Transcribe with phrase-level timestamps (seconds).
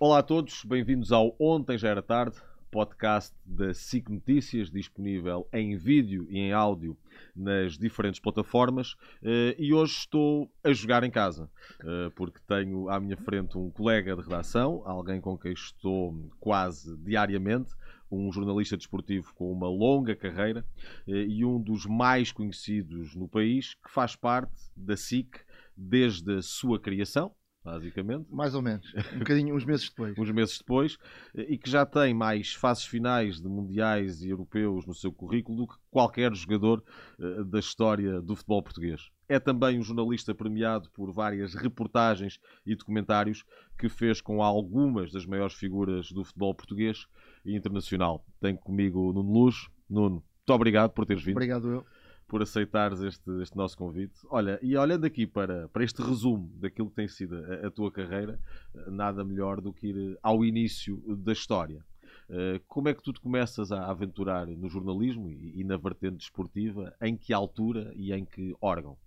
[0.00, 2.36] Olá a todos, bem-vindos ao Ontem Já Era Tarde,
[2.70, 6.96] podcast da SIC Notícias, disponível em vídeo e em áudio
[7.34, 8.94] nas diferentes plataformas.
[9.20, 11.50] Eh, e hoje estou a jogar em casa,
[11.82, 16.96] eh, porque tenho à minha frente um colega de redação, alguém com quem estou quase
[16.98, 17.74] diariamente,
[18.08, 20.64] um jornalista desportivo com uma longa carreira
[21.08, 25.40] eh, e um dos mais conhecidos no país, que faz parte da SIC
[25.76, 27.34] desde a sua criação,
[27.68, 28.26] basicamente.
[28.30, 28.92] Mais ou menos.
[29.14, 30.18] Um bocadinho, uns meses depois.
[30.18, 30.98] uns meses depois,
[31.34, 35.66] e que já tem mais fases finais de mundiais e europeus no seu currículo do
[35.68, 36.82] que qualquer jogador
[37.18, 39.10] uh, da história do futebol português.
[39.28, 43.44] É também um jornalista premiado por várias reportagens e documentários
[43.78, 47.06] que fez com algumas das maiores figuras do futebol português
[47.44, 48.24] e internacional.
[48.40, 49.68] Tenho comigo o Nuno Luz.
[49.88, 51.36] Nuno, muito obrigado por teres vindo.
[51.36, 51.84] Obrigado eu
[52.28, 54.14] por aceitares este, este, nosso convite.
[54.28, 57.90] Olha, e olhando aqui para, para este resumo daquilo que tem sido a, a tua
[57.90, 58.38] carreira,
[58.86, 61.82] nada melhor do que ir ao início da história.
[62.28, 66.18] Uh, como é que tu te começas a aventurar no jornalismo e, e, na vertente
[66.18, 66.94] desportiva?
[67.00, 68.98] Em que altura e em que órgão?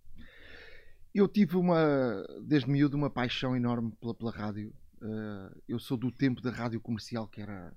[1.14, 4.74] Eu tive uma, desde miúdo, uma paixão enorme pela, pela rádio.
[5.00, 7.72] Uh, eu sou do tempo da rádio comercial, que era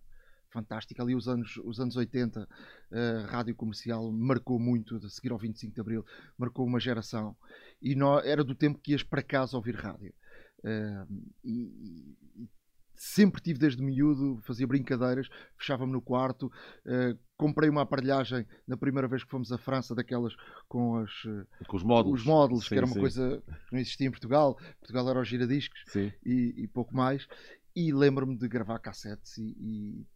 [0.54, 1.02] fantástica.
[1.02, 2.48] Ali os anos, os anos 80,
[2.92, 6.06] a rádio comercial marcou muito, a seguir ao 25 de Abril,
[6.38, 7.36] marcou uma geração.
[7.82, 10.14] E era do tempo que ias para casa ouvir rádio.
[10.60, 12.48] Uh, e, e,
[12.96, 19.06] sempre tive desde miúdo, fazia brincadeiras, fechava-me no quarto, uh, comprei uma aparelhagem na primeira
[19.06, 20.34] vez que fomos à França, daquelas
[20.66, 21.10] com, as,
[21.66, 23.00] com os módulos, os módulos sim, que era uma sim.
[23.00, 24.56] coisa que não existia em Portugal.
[24.78, 25.80] Portugal era os giradiscos
[26.24, 27.26] e, e, pouco mais.
[27.76, 30.06] E lembro-me de gravar cassetes e, e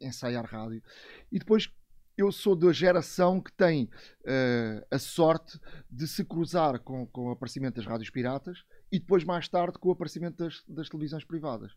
[0.00, 0.82] ensaiar rádio.
[1.30, 1.70] E depois
[2.16, 5.58] eu sou da geração que tem uh, a sorte
[5.90, 9.88] de se cruzar com, com o aparecimento das rádios piratas e depois, mais tarde, com
[9.88, 11.72] o aparecimento das, das televisões privadas.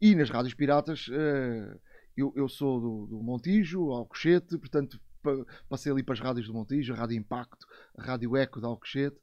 [0.00, 1.80] E nas rádios piratas, uh,
[2.16, 5.00] eu, eu, sou do, do Montijo, Alcochete, portanto,
[5.68, 7.66] passei ali para as rádios do Montijo, a Rádio Impacto,
[7.98, 9.16] a Rádio Eco de Alcochete,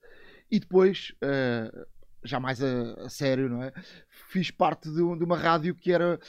[0.49, 1.87] e depois, uh,
[2.23, 3.71] já mais a, a, sério, não é?
[4.29, 6.19] Fiz parte de, de uma rádio que era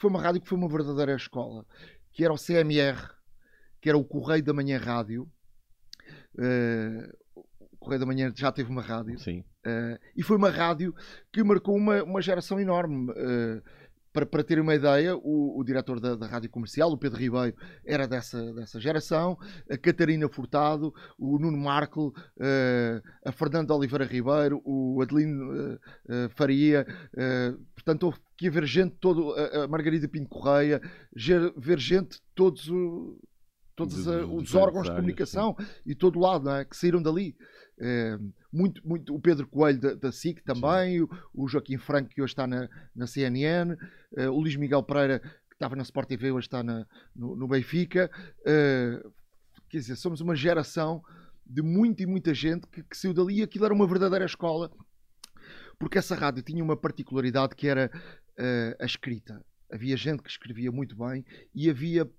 [0.00, 1.66] foi uma rádio que foi uma verdadeira escola,
[2.10, 3.10] que era o CMR,
[3.80, 5.30] que era o Correio da Manhã Rádio.
[6.34, 7.36] Uh,
[7.70, 9.18] o Correio da Manhã já teve uma rádio.
[9.18, 9.40] Sim.
[9.66, 10.94] Uh, e foi uma rádio
[11.30, 13.10] que marcou uma, uma geração enorme.
[13.12, 13.62] Uh,
[14.12, 17.56] para, para ter uma ideia, o, o diretor da, da, rádio comercial, o Pedro Ribeiro,
[17.84, 19.38] era dessa, dessa geração,
[19.70, 26.28] a Catarina Furtado, o Nuno Marco, uh, a Fernanda Oliveira Ribeiro, o Adelino uh, uh,
[26.30, 26.84] Faria,
[27.74, 30.80] portanto, houve que haver gente, todo, a, a Margarida Pinto Correia,
[31.58, 33.20] ver gente, todos o,
[33.76, 36.64] todos de, os órgãos de comunicação e todo o lado é?
[36.64, 37.36] que saíram dali.
[37.78, 38.18] É,
[38.50, 42.32] muito, muito, o Pedro Coelho da, da SIC também, o, o, Joaquim Franco que hoje
[42.32, 43.76] está na, na CNN,
[44.16, 47.46] é, o Luís Miguel Pereira que estava na Sport TV hoje está na, no, no
[47.46, 48.10] Benfica.
[48.46, 49.02] É,
[49.68, 51.02] quer dizer, somos uma geração
[51.44, 54.70] de muita e muita gente que, que saiu dali e aquilo era uma verdadeira escola
[55.80, 57.90] porque essa rádio tinha uma particularidade que era
[58.40, 59.44] uh, a escrita.
[59.70, 61.24] Havia gente que escrevia muito bem
[61.54, 62.10] e havia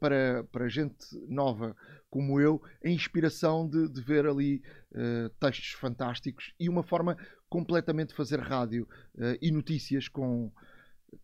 [0.00, 0.96] para, para gente
[1.28, 1.76] nova
[2.10, 7.16] como eu, a inspiração de, de ver ali uh, textos fantásticos e uma forma
[7.48, 10.50] completamente de fazer rádio uh, e notícias com.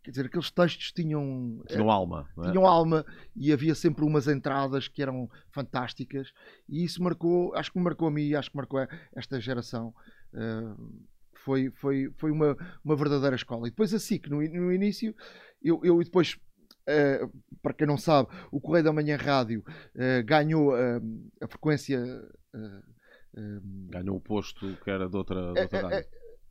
[0.02, 1.62] Quer dizer, aqueles textos tinham.
[1.68, 2.28] Tinham alma.
[2.38, 2.50] É?
[2.50, 3.04] Tinham alma
[3.36, 6.32] e havia sempre umas entradas que eram fantásticas
[6.68, 8.80] e isso marcou, acho que me marcou a mim, acho que marcou
[9.14, 9.94] esta geração.
[10.32, 11.04] Uh,
[11.44, 13.66] foi, foi, foi uma, uma verdadeira escola.
[13.66, 15.14] E depois assim que no, no início,
[15.62, 16.36] eu, eu depois
[16.86, 17.32] Uh,
[17.62, 21.00] para quem não sabe, o Correio da Manhã Rádio uh, ganhou uh,
[21.40, 21.98] a frequência.
[23.88, 26.06] ganhou o posto que era de outra, de outra rádio.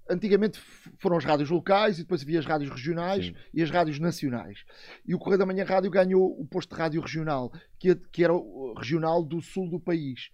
[0.10, 0.60] Antigamente
[0.98, 3.36] foram as rádios locais e depois havia as rádios regionais Sim.
[3.54, 4.66] e as rádios nacionais.
[5.06, 8.34] E o Correio da Manhã Rádio ganhou o posto de rádio regional, que, que era
[8.34, 10.32] o regional do sul do país.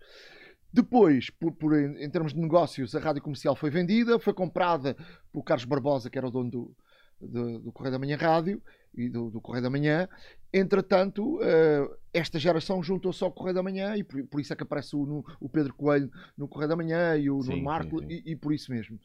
[0.72, 4.96] Depois, por, por, em termos de negócios, a rádio comercial foi vendida, foi comprada
[5.32, 6.76] por Carlos Barbosa, que era o dono do,
[7.20, 8.62] do, do Correio da Manhã Rádio
[8.94, 10.08] e do, do Correio da Manhã.
[10.54, 14.64] Entretanto, uh, esta geração juntou-se ao Correio da Manhã e por, por, isso é que
[14.64, 18.22] aparece o, o Pedro Coelho no Correio da Manhã e o sim, Marco, sim, sim.
[18.26, 19.00] E, e, por isso mesmo.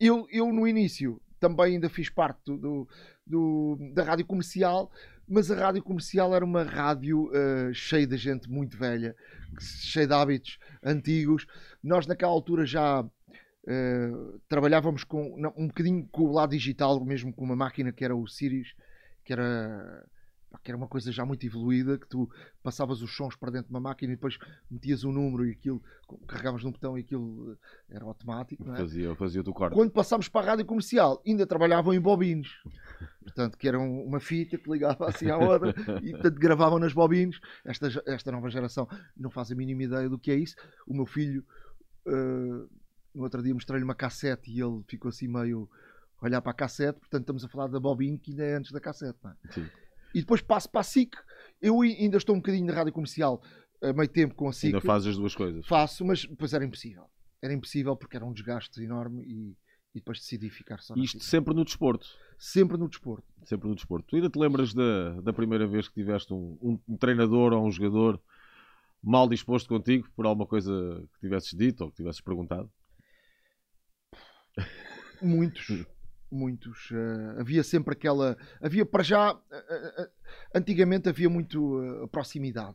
[0.00, 2.88] Eu, eu, no início, também ainda fiz parte do,
[3.26, 4.90] do, da rádio comercial,
[5.28, 9.14] mas a rádio comercial era uma rádio uh, cheia de gente muito velha,
[9.60, 11.46] cheia de hábitos antigos.
[11.82, 13.04] Nós, naquela altura, já
[13.64, 18.04] Uh, trabalhávamos com não, um bocadinho com o lado digital, mesmo com uma máquina que
[18.04, 18.74] era o Sirius,
[19.24, 20.04] que era
[20.62, 22.30] que era uma coisa já muito evoluída, que tu
[22.62, 24.38] passavas os sons para dentro de uma máquina e depois
[24.70, 25.82] metias um número e aquilo,
[26.26, 28.64] carregavas num botão e aquilo eh, era automático.
[28.64, 28.78] Não é?
[28.78, 29.74] Fazia, fazia o corte.
[29.74, 32.48] Quando passámos para a rádio comercial, ainda trabalhavam em bobines.
[33.22, 35.70] Portanto, que eram uma fita que ligava assim à outra
[36.02, 37.40] e portanto, gravavam nas bobines.
[37.64, 40.56] Esta, esta nova geração não faz a mínima ideia do que é isso.
[40.86, 41.44] O meu filho,
[42.06, 42.68] uh,
[43.14, 45.68] no outro dia, mostrei-lhe uma cassete e ele ficou assim meio
[46.20, 46.98] a olhar para a cassete.
[46.98, 49.18] Portanto, estamos a falar da bobine que ainda é antes da cassete.
[49.22, 49.36] Não é?
[49.52, 49.68] Sim.
[50.14, 51.14] E depois passo para a SIC.
[51.60, 53.42] Eu ainda estou um bocadinho na rádio comercial
[53.82, 54.66] a meio tempo com a SIC.
[54.74, 55.66] Ainda fazes as duas coisas.
[55.66, 57.04] Faço, mas depois era impossível.
[57.40, 59.50] Era impossível porque era um desgaste enorme e,
[59.94, 61.28] e depois decidi ficar só na Isto SIC.
[61.30, 62.06] sempre no desporto.
[62.38, 63.26] Sempre no desporto.
[63.44, 64.06] Sempre no desporto.
[64.08, 67.66] Tu ainda te lembras da, da primeira vez que tiveste um, um- um treinador ou
[67.66, 68.20] um jogador
[69.02, 70.72] mal disposto contigo por alguma coisa
[71.14, 72.70] que tivesses dito ou que tivesses perguntado?
[75.20, 75.66] Muitos.
[76.32, 76.88] Muitos.
[76.90, 78.38] Eh, havia sempre aquela.
[78.58, 79.38] Havia para já.
[79.52, 80.10] eh, eh,
[80.54, 82.74] antigamente havia muito proximidade.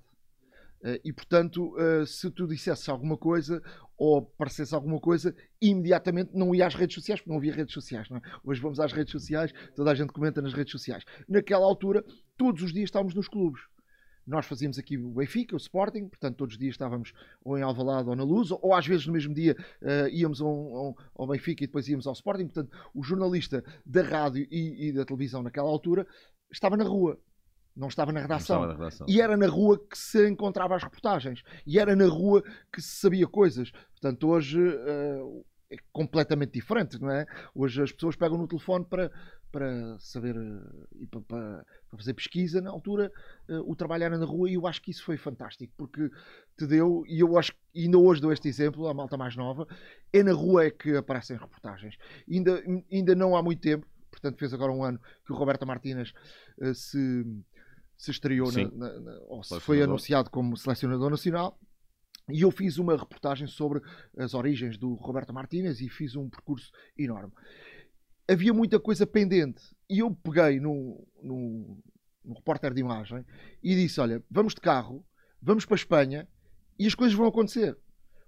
[1.04, 1.74] E portanto,
[2.06, 3.64] se tu dissesses alguma coisa
[3.98, 8.08] ou parecesse alguma coisa, imediatamente não ia às redes sociais, porque não havia redes sociais.
[8.12, 8.22] É?
[8.44, 11.04] Hoje vamos às redes sociais, toda a gente comenta nas redes sociais.
[11.28, 12.06] Naquela altura,
[12.38, 13.64] todos os dias estávamos nos clubes.
[14.28, 17.14] Nós fazíamos aqui o Benfica, o Sporting, portanto todos os dias estávamos
[17.44, 20.50] ou em Alvalade ou na Luz, ou às vezes no mesmo dia eh, íamos ao,
[20.50, 22.48] ao- ao Benfica e depois íamos ao Sporting.
[22.48, 26.06] Portanto, o jornalista da rádio e, e da televisão naquela altura
[26.52, 27.18] estava na rua,
[27.76, 28.56] não estava na Não redação.
[28.58, 29.08] estava na redação.
[29.10, 31.42] E era na rua que se encontrava as reportagens.
[31.66, 32.44] E era na rua
[32.74, 33.72] que se sabia coisas.
[33.92, 35.22] Portanto, hoje eh,
[35.72, 37.26] é completamente diferente, não é?
[37.54, 39.12] Hoje as pessoas pegam no telefone para,
[39.52, 41.66] para saber eh, e para, para-
[41.98, 42.62] fazer pesquisa.
[42.62, 43.12] Na altura,
[43.50, 46.10] eh, o trabalho era na rua e eu acho que isso foi fantástico, porque
[46.58, 49.68] te deu, e eu acho que ainda hoje dou este exemplo, à malta mais nova,
[50.12, 51.96] é na rua é que aparecem reportagens.
[52.30, 52.62] Ainda,
[52.92, 56.14] ainda não há muito tempo, portanto fez agora um ano que o Roberto Martínez
[56.62, 57.24] eh, se,
[57.98, 61.58] se estreou, na, na- na- ou se foi anunciado como selecionador nacional.
[62.30, 63.82] E eu fiz uma reportagem sobre
[64.18, 67.32] as origens do Roberto Martínez e fiz um percurso enorme.
[68.30, 71.78] Havia muita coisa pendente e eu peguei no, no,
[72.36, 73.24] repórter de imagem
[73.64, 75.06] e disse: Olha, vamos de carro,
[75.42, 76.28] vamos para a Espanha
[76.78, 77.78] e as coisas vão acontecer.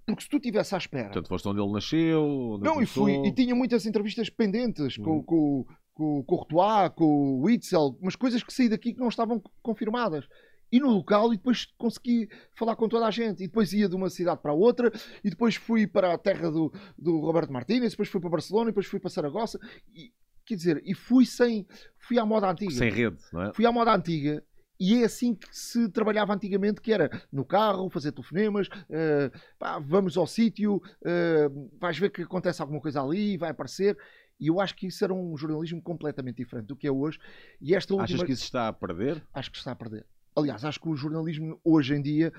[0.05, 1.05] Porque se tu estivesse à espera.
[1.05, 5.17] Portanto, foste onde ele nasceu, onde Não, e fui, e tinha muitas entrevistas pendentes com,
[5.17, 5.23] Uhum.
[5.23, 9.09] com, com, com o Courtois, com o Witzel, umas coisas que saí daqui que não
[9.09, 10.25] estavam confirmadas.
[10.71, 13.43] E no local, e depois consegui falar com toda a gente.
[13.43, 14.91] E depois ia de uma cidade para outra,
[15.23, 18.71] e depois fui para a terra do, do Roberto Martínez, depois fui para Barcelona, e
[18.71, 19.59] depois fui para Saragossa.
[19.93, 20.11] E,
[20.45, 21.67] quer dizer, e fui sem.
[21.97, 22.71] Fui à moda antiga.
[22.71, 23.53] Sem rede, não é?
[23.53, 24.43] Fui à moda antiga.
[24.79, 29.77] E é assim que se trabalhava antigamente, que era no carro, fazer telefonemas, eh, pá,
[29.77, 33.97] vamos ao sítio, eh, vais ver que acontece alguma coisa ali, vai aparecer.
[34.39, 37.19] E eu acho que isso era um jornalismo completamente diferente do que é hoje.
[37.59, 38.05] E esta última...
[38.05, 39.21] Achas que isso está a perder?
[39.33, 40.05] Acho que está a perder.
[40.35, 42.31] Aliás, acho que o jornalismo hoje em dia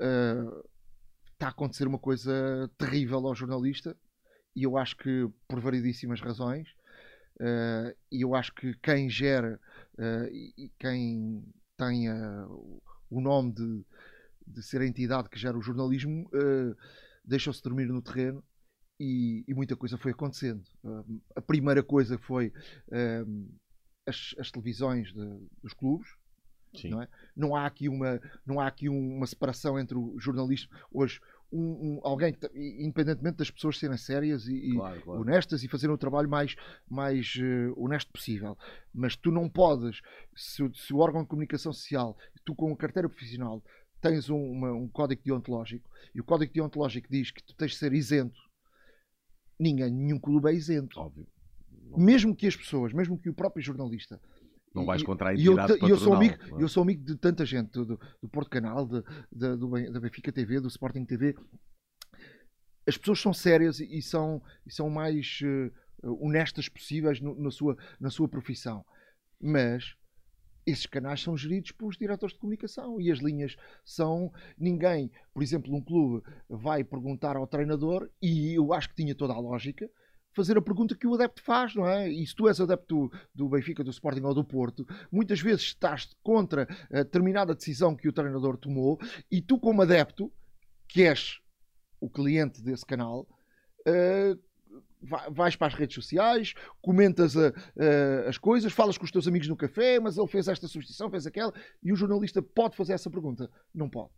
[0.00, 0.34] eh,
[1.32, 3.96] está a acontecer uma coisa terrível ao jornalista
[4.56, 6.68] e eu acho que por variedíssimas razões
[7.40, 9.60] eh, e eu acho que quem gera
[9.98, 11.44] eh, e, quem
[11.76, 12.08] tem
[13.10, 13.84] o nome de,
[14.46, 16.28] de ser a entidade que gera o jornalismo
[17.24, 18.42] deixou-se dormir no terreno
[18.98, 20.64] e, e muita coisa foi acontecendo.
[21.36, 22.52] A primeira coisa foi
[24.06, 26.08] as, as televisões de- dos clubes.
[26.90, 27.08] Não é?
[27.36, 31.20] não há aqui uma não há aqui um- uma separação entre o jornalismo hoje
[31.50, 31.60] um,
[31.96, 35.20] um- alguém independentemente das pessoas serem sérias e, Claro, claro.
[35.22, 36.54] honestas e fazerem o trabalho mais
[36.88, 38.56] mais eh, honesto possível
[38.92, 40.00] mas tu não podes
[40.36, 43.62] se, o- se o órgão de comunicação social tu com a carteira profissional
[44.00, 47.78] tens um, uma- um código deontológico e o código deontológico diz que tu tens de
[47.78, 48.38] ser isento
[49.58, 51.26] ninguém nenhum clube é isento Óbvio.
[51.96, 54.20] mesmo que as pessoas mesmo que o próprio jornalista
[54.78, 56.62] Não vais contra a e eu, entidade e eu sou amigo, não é?
[56.62, 60.32] eu sou amigo de tanta gente, do, do- Porto Canal, de- de- do, da Benfica
[60.32, 61.34] TV, do Sporting TV.
[62.86, 65.70] As pessoas são sérias e, são, e são mais eh,
[66.02, 68.84] honestas possíveis no- na, sua, na sua profissão.
[69.40, 69.94] Mas
[70.66, 74.30] esses canais são geridos pelos diretores de comunicação e as linhas são.
[74.58, 79.34] Ninguém, por exemplo, um clube vai perguntar ao treinador, e eu acho que tinha toda
[79.34, 79.88] a lógica,
[80.38, 82.08] fazer a pergunta que o adepto faz, não é?
[82.08, 85.62] E se tu és adepto do, do Benfica, do Sporting ou do Porto, muitas vezes
[85.64, 88.98] estás contra determinada decisão que o treinador tomou
[89.30, 90.32] e tu, como adepto,
[90.86, 91.40] que és
[92.00, 93.26] o cliente desse canal,
[93.84, 94.36] eh,
[95.02, 99.26] vai- vais para as redes sociais, comentas a- a- as coisas, falas com os teus
[99.26, 101.52] amigos no café, mas ele fez esta substituição, fez aquela,
[101.82, 103.50] e o jornalista pode fazer essa pergunta?
[103.74, 104.10] Não pode.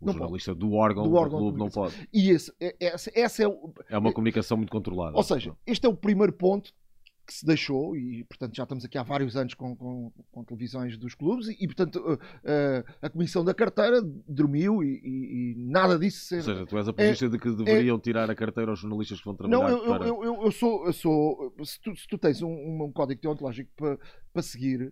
[0.00, 2.08] O não jornalista do órgão Do do, órgão de clube não pode.
[2.12, 5.16] E esse, é- essa, essa é o, É uma comunicação muito controlada.
[5.16, 6.72] Ou seja, este é o primeiro ponto
[7.26, 10.96] que se deixou, e portanto já estamos aqui há vários anos com, com, com televisões
[10.96, 15.54] dos clubes, e, e portanto uh, uh, a Comissão da Carteira dormiu e, e, e
[15.58, 16.24] nada disso.
[16.24, 16.36] Ser...
[16.36, 18.00] Ou seja, tu és a posição é, de que deveriam é...
[18.00, 19.60] tirar a carteira aos jornalistas que vão trabalhar.
[19.60, 20.06] Não, eu, para...
[20.06, 20.86] eu, eu, eu, sou.
[20.86, 23.98] Eu sou se, tu, se tu tens um, um código deontológico para,
[24.32, 24.90] para seguir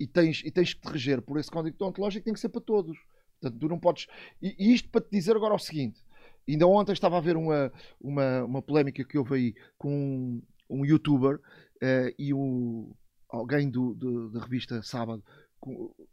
[0.00, 2.62] e tens, e tens que te reger por esse código deontológico, tem que ser para
[2.62, 2.98] todos.
[3.40, 4.06] Portanto, tu não podes.
[4.42, 6.00] E, e isto para te dizer agora o seguinte.
[6.48, 10.84] Ainda ontem estava a ver uma, uma, uma polémica que houve aí com um, um
[10.84, 12.94] youtuber uh, e o,
[13.28, 15.22] alguém do, do, da revista Sábado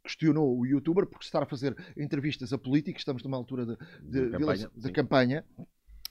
[0.03, 4.25] questionou o youtuber por estar a fazer entrevistas a políticos, estamos numa altura de, de,
[4.25, 5.45] de campanha, de campanha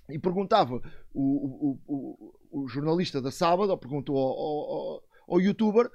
[0.08, 0.80] e perguntava
[1.12, 5.90] o, o, o, o, jornalista da Sábado, perguntou ao, ao, ao, youtuber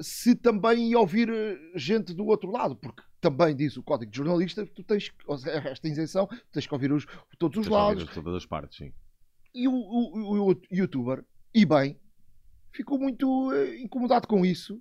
[0.00, 4.16] se também ia ouvir eh, gente do outro lado, porque também diz o código de
[4.16, 5.12] jornalista que tu tens
[5.46, 7.06] esta isenção, tens que ouvir os,
[7.38, 8.14] todos os tens lados.
[8.14, 8.92] todas as partes, sim.
[9.54, 11.24] E o, o, o, youtuber,
[11.54, 11.98] e bem,
[12.72, 14.80] ficou muito uh, incomodado com isso.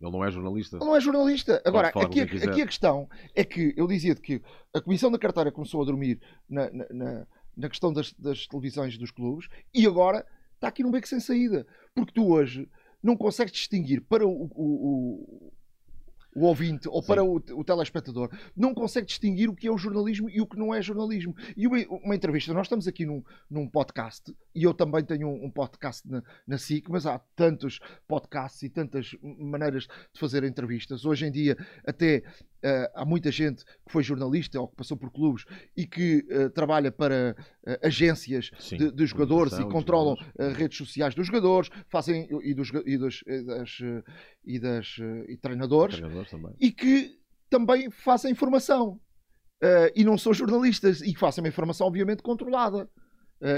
[0.00, 0.76] Ele não é jornalista.
[0.76, 1.62] Ele não é jornalista.
[1.64, 4.40] Agora, aqui, aqui, a questão é que eu dizia que
[4.72, 8.96] a Comissão da Carteira começou a dormir na, na, na, na questão das, das, televisões
[8.96, 10.24] dos clubes e agora
[10.54, 11.66] está aqui num beco sem saída.
[11.96, 12.70] Porque tu hoje
[13.02, 15.52] não consegues distinguir para o, o, o
[16.34, 20.40] ouvinte ou para o, o, telespectador não consegue distinguir o que é o jornalismo e
[20.40, 21.34] o que não é jornalismo.
[21.56, 25.46] E uma, uma entrevista, nós estamos aqui num, num podcast e eu também tenho um,
[25.46, 31.04] um podcast na, na SIC, mas há tantos podcasts e tantas maneiras de fazer entrevistas.
[31.04, 31.56] Hoje em dia,
[31.86, 32.22] até
[32.58, 35.44] Uh, há muita gente que foi jornalista ou que passou por clubes
[35.76, 40.16] e que uh, trabalha para uh, agências Sim, de, de, jogadores e controlam
[40.56, 43.78] redes sociais dos jogadores fazem, e, dos, e, dos, das,
[44.44, 44.96] e, das,
[45.28, 47.16] e treinadores, treinadores e que
[47.48, 49.00] também fazem informação
[49.94, 52.90] e não são jornalistas e que fazem uma informação obviamente controlada.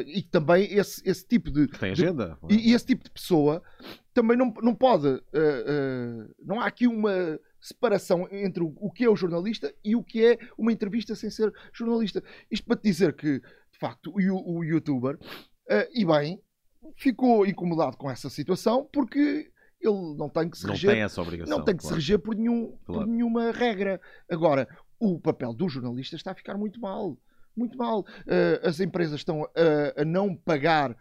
[0.07, 1.69] e também esse, esse tipo de.
[1.69, 2.39] Tem agenda.
[2.47, 3.63] De, e, e, esse tipo de pessoa
[4.13, 5.23] também não, não pode.
[6.45, 10.39] não há aqui uma separação entre o que é o jornalista e o que é
[10.57, 12.23] uma entrevista sem ser jornalista.
[12.51, 16.41] Isto para te dizer que, de facto, o, o youtuber, uh, e bem,
[16.97, 19.51] ficou incomodado com essa situação porque
[19.81, 20.91] ele não tem que se não reger.
[20.91, 21.95] Tem essa obrigação, não tem que claro.
[21.95, 23.03] se reger por, nenhum, claro.
[23.03, 24.01] por nenhuma regra.
[24.31, 27.17] Agora, o papel do jornalista está a ficar muito mal.
[27.57, 28.01] Muito mal.
[28.01, 30.97] Uh, as empresas estão a, a não pagar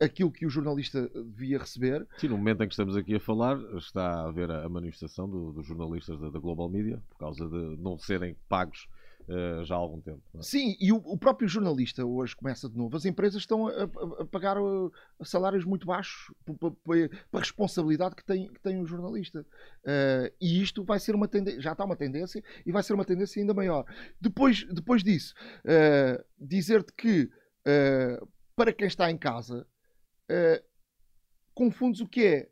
[0.00, 2.06] aquilo que o jornalista devia receber.
[2.18, 5.52] Sim, no momento em que estamos aqui a falar, está a haver a manifestação do,
[5.52, 8.88] dos jornalistas da, da, Global Media, por causa de não serem pagos
[9.28, 10.20] uh, já há algum tempo.
[10.34, 10.42] É?
[10.42, 12.96] Sim, e o, o, próprio jornalista hoje começa de novo.
[12.96, 14.92] As empresas estão a, a, a pagar uh,
[15.22, 16.32] salários muito baixos
[16.84, 19.46] para a responsabilidade que tem, que tem o jornalista.
[19.84, 23.04] Uh, e isto vai ser uma tendência, já está uma tendência, e vai ser uma
[23.04, 23.84] tendência ainda maior.
[24.20, 25.34] Depois, depois disso,
[26.40, 27.30] dizer-te que
[28.58, 29.64] para quem está em casa,
[30.28, 30.64] uh,
[31.54, 32.48] confundes o que é,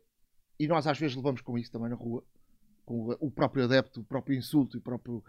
[0.57, 2.23] e nós às vezes levamos com isso também na rua,
[2.85, 5.21] com o próprio adepto, o próprio insulto, o próprio,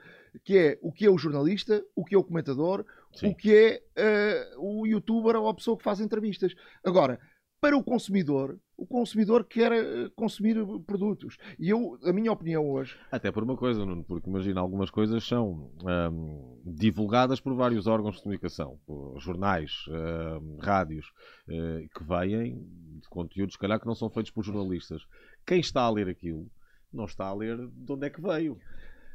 [0.44, 3.30] que é o que é o jornalista, o que é o comentador, Sim.
[3.30, 6.54] o que é uh, o youtuber ou a pessoa que faz entrevistas.
[6.84, 7.18] Agora,
[7.60, 11.36] para o consumidor, o consumidor quer eh, consumir produtos.
[11.58, 12.96] E eu, a minha opinião hoje.
[13.10, 18.16] Até por uma coisa, Nuno, porque imagina, algumas coisas são hum, divulgadas por vários órgãos
[18.16, 18.78] de comunicação,
[19.18, 21.12] jornais, hum, rádios,
[21.48, 22.64] hum, que vêm
[23.00, 25.02] de conteúdos, se calhar, que não são feitos por jornalistas.
[25.44, 26.48] Quem está a ler aquilo
[26.92, 28.58] não está a ler de onde é que veio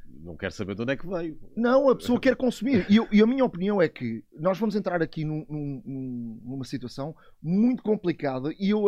[0.05, 1.37] não quer saber de onde é que veio.
[1.55, 2.85] Não, a pessoa quer consumir.
[2.89, 6.65] E, eu, e a minha opinião é que nós vamos entrar aqui num, num, numa
[6.65, 8.85] situação muito complicada e eu,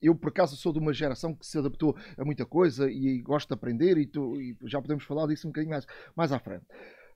[0.00, 3.48] eu, por acaso, sou de uma geração que se adaptou a muita coisa e gosto
[3.48, 5.86] de aprender e, tu, e já podemos falar disso um bocadinho mais,
[6.16, 6.64] mais à frente.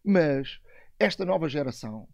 [0.05, 0.61] Mas
[0.99, 2.07] esta nova geração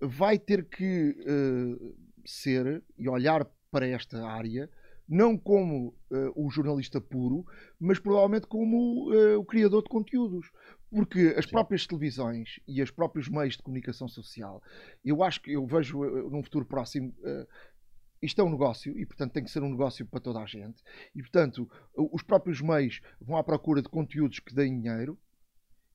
[0.00, 4.70] vai ter que uh, ser e olhar para esta área
[5.08, 7.44] não como uh, o jornalista puro,
[7.78, 10.50] mas provavelmente como uh, o criador de conteúdos.
[10.90, 11.50] Porque as Sim.
[11.50, 14.62] próprias televisões e os próprios meios de comunicação social,
[15.04, 17.14] eu acho que eu vejo uh, num futuro próximo.
[18.22, 20.82] isto é um negócio e, portanto, tem que ser um negócio para toda a gente.
[21.14, 25.18] E, portanto, os próprios meios vão à procura de conteúdos que deem dinheiro.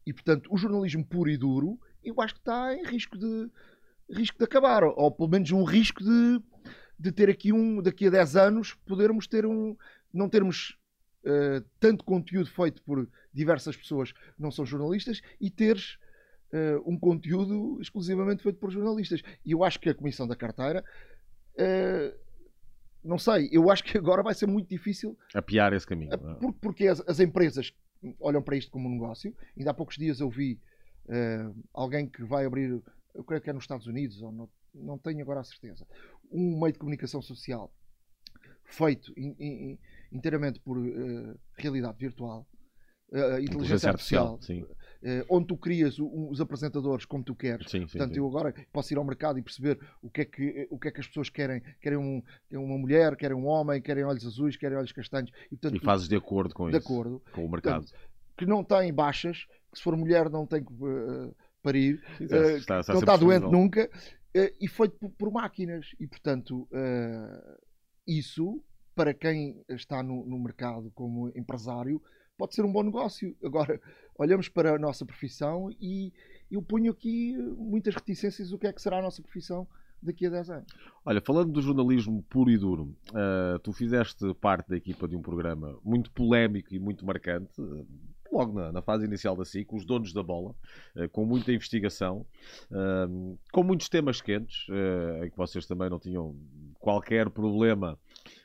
[0.05, 3.49] E, portanto, o jornalismo puro e duro, eu acho que está em risco de,
[4.09, 4.83] risco de acabar.
[4.83, 6.41] Ou, pelo menos, um risco de,
[7.01, 9.75] de ter aqui um, daqui a 10 anos, podermos ter um,
[10.13, 10.77] não termos
[11.25, 15.97] uh, tanto conteúdo feito por diversas pessoas que não são jornalistas e teres
[16.53, 19.23] uh, um conteúdo exclusivamente feito por jornalistas.
[19.43, 20.85] E eu acho que a Comissão da Carteira,
[21.55, 22.19] uh,
[23.03, 26.15] não sei, eu acho que agora vai ser muito difícil apiar esse caminho.
[26.39, 27.73] Por, porque as, as, empresas
[28.19, 29.35] olham para isto como um negócio.
[29.57, 30.59] Ainda há poucos dias eu vi
[31.73, 32.81] alguém que vai abrir,
[33.13, 35.85] eu creio que é nos Estados Unidos ou no, não tenho agora a certeza,
[36.31, 37.73] um meio de comunicação social
[38.65, 39.79] feito in, in,
[40.11, 42.47] inteiramente por uh, realidade virtual,
[43.11, 47.69] uh, inteligência, artificial, artificial, eh, onde tu crias o- os apresentadores como tu queres.
[47.69, 48.19] Sim, sim, Portanto, sim.
[48.19, 50.91] eu agora posso ir ao mercado e perceber o que é que, o que, é
[50.91, 51.61] que as pessoas querem.
[51.81, 55.31] Querem um- querem uma mulher, querem um homem, querem olhos azuis, querem olhos castanhos.
[55.47, 57.21] E, portanto, E fazes de acordo com de isso, acordo.
[57.33, 57.85] com o mercado.
[58.37, 60.71] Que não tem baixas, que se for mulher não tem que
[61.63, 63.89] parir, Sim, está- está não está doente nunca,
[64.33, 65.93] e feito por, por máquinas.
[65.99, 67.57] E, portanto, eh,
[68.07, 68.63] isso,
[68.95, 72.01] para quem está no, no mercado como empresário,
[72.37, 73.35] pode ser um bom negócio.
[73.43, 73.79] Agora,
[74.17, 76.13] olhamos para a nossa profissão e
[76.49, 79.67] eu ponho aqui muitas reticências do que é que será a nossa profissão
[80.01, 80.73] daqui a 10 anos.
[81.05, 85.21] Olha, falando do jornalismo puro e duro, ah, tu fizeste parte da equipa de um
[85.21, 87.53] programa muito polémico e muito marcante,
[88.31, 90.55] logo na, na fase inicial da SIC, Os Donos da Bola,
[90.95, 92.25] ah, com muita investigação,
[92.71, 93.07] ah,
[93.51, 96.35] com muitos temas quentes, ah, em que vocês também não tinham
[96.79, 97.97] qualquer problema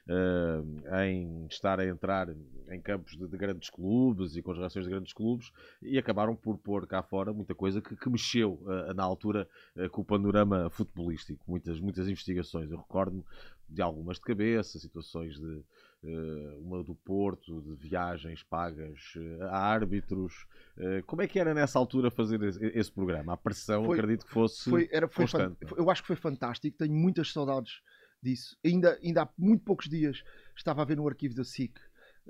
[0.08, 2.28] ah, em estar a entrar
[2.70, 6.34] em campos de, de grandes clubes e com as relações de grandes clubes e acabaram
[6.34, 10.04] por pôr cá fora muita coisa que, que mexeu ah, na altura eh, com o
[10.04, 12.70] panorama futebolístico, muitas, muitas investigações.
[12.70, 13.24] Eu recordo-me
[13.68, 15.62] de algumas de cabeça, situações de
[16.04, 19.14] eh, uma do Porto, de viagens pagas
[19.50, 20.46] a árbitros.
[21.06, 23.32] Como é que era nessa altura fazer esse, programa?
[23.32, 24.68] A pressão, Foi- acredito que fosse.
[24.68, 27.80] Foi, era, foi constante, eu acho que foi fantástico, tenho muitas saudades
[28.22, 28.56] disso.
[28.64, 30.22] Ainda, ainda há muito poucos dias
[30.56, 31.78] estava a ver no arquivo da SIC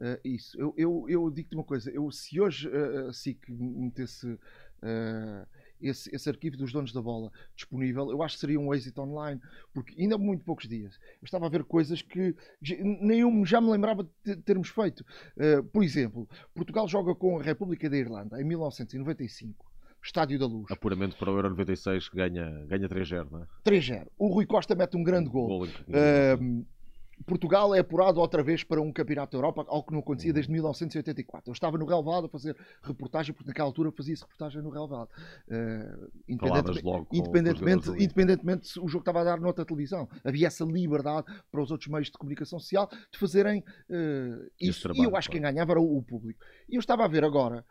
[0.01, 0.59] eh, isso.
[0.61, 4.39] Eu, eu, eu digo-te uma coisa, eu, se hoje eh, a SIC metesse
[4.83, 5.47] eh,
[5.81, 9.41] esse, esse arquivo dos donos da bola disponível, eu acho que seria um êxito online,
[9.75, 12.35] porque ainda há muito poucos dias eu estava a ver coisas que
[12.83, 15.05] nem eu já me lembrava de ter- termos feito.
[15.37, 19.67] Eh, por exemplo, Portugal joga com a República da Irlanda em 1995.
[20.03, 20.71] Estádio da Luz.
[20.71, 23.47] Apuramento para o Euro 96 que ganha, ganha 3-0, não é?
[23.65, 24.07] 3-0.
[24.17, 25.49] O Rui Costa mete um grande gol.
[25.49, 26.65] Gol Ahm,
[27.25, 30.35] Portugal é apurado outra vez para um campeonato da Europa, algo que não acontecia Uhum.
[30.35, 31.49] desde 1984.
[31.51, 34.71] Eu estava no relevado a fazer reportagem, porque naquela altura fazia-se reportagem no.
[34.71, 35.09] Falavas
[35.49, 36.79] Uh, independentemente,
[37.11, 38.05] os independentemente, ali.
[38.05, 40.09] independentemente se o jogo estava a dar noutra televisão.
[40.25, 44.83] Havia essa liberdade para os outros meios de comunicação social de fazerem uh, isso.
[44.83, 46.39] trabalho, e eu acho que quem ganhava era o, o público.
[46.69, 47.65] E eu estava a ver agora,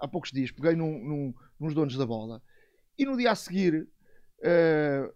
[0.00, 2.40] há poucos dias, peguei num, num- nos donos da bola,
[2.98, 3.82] e no dia a seguir,
[4.40, 5.12] uh,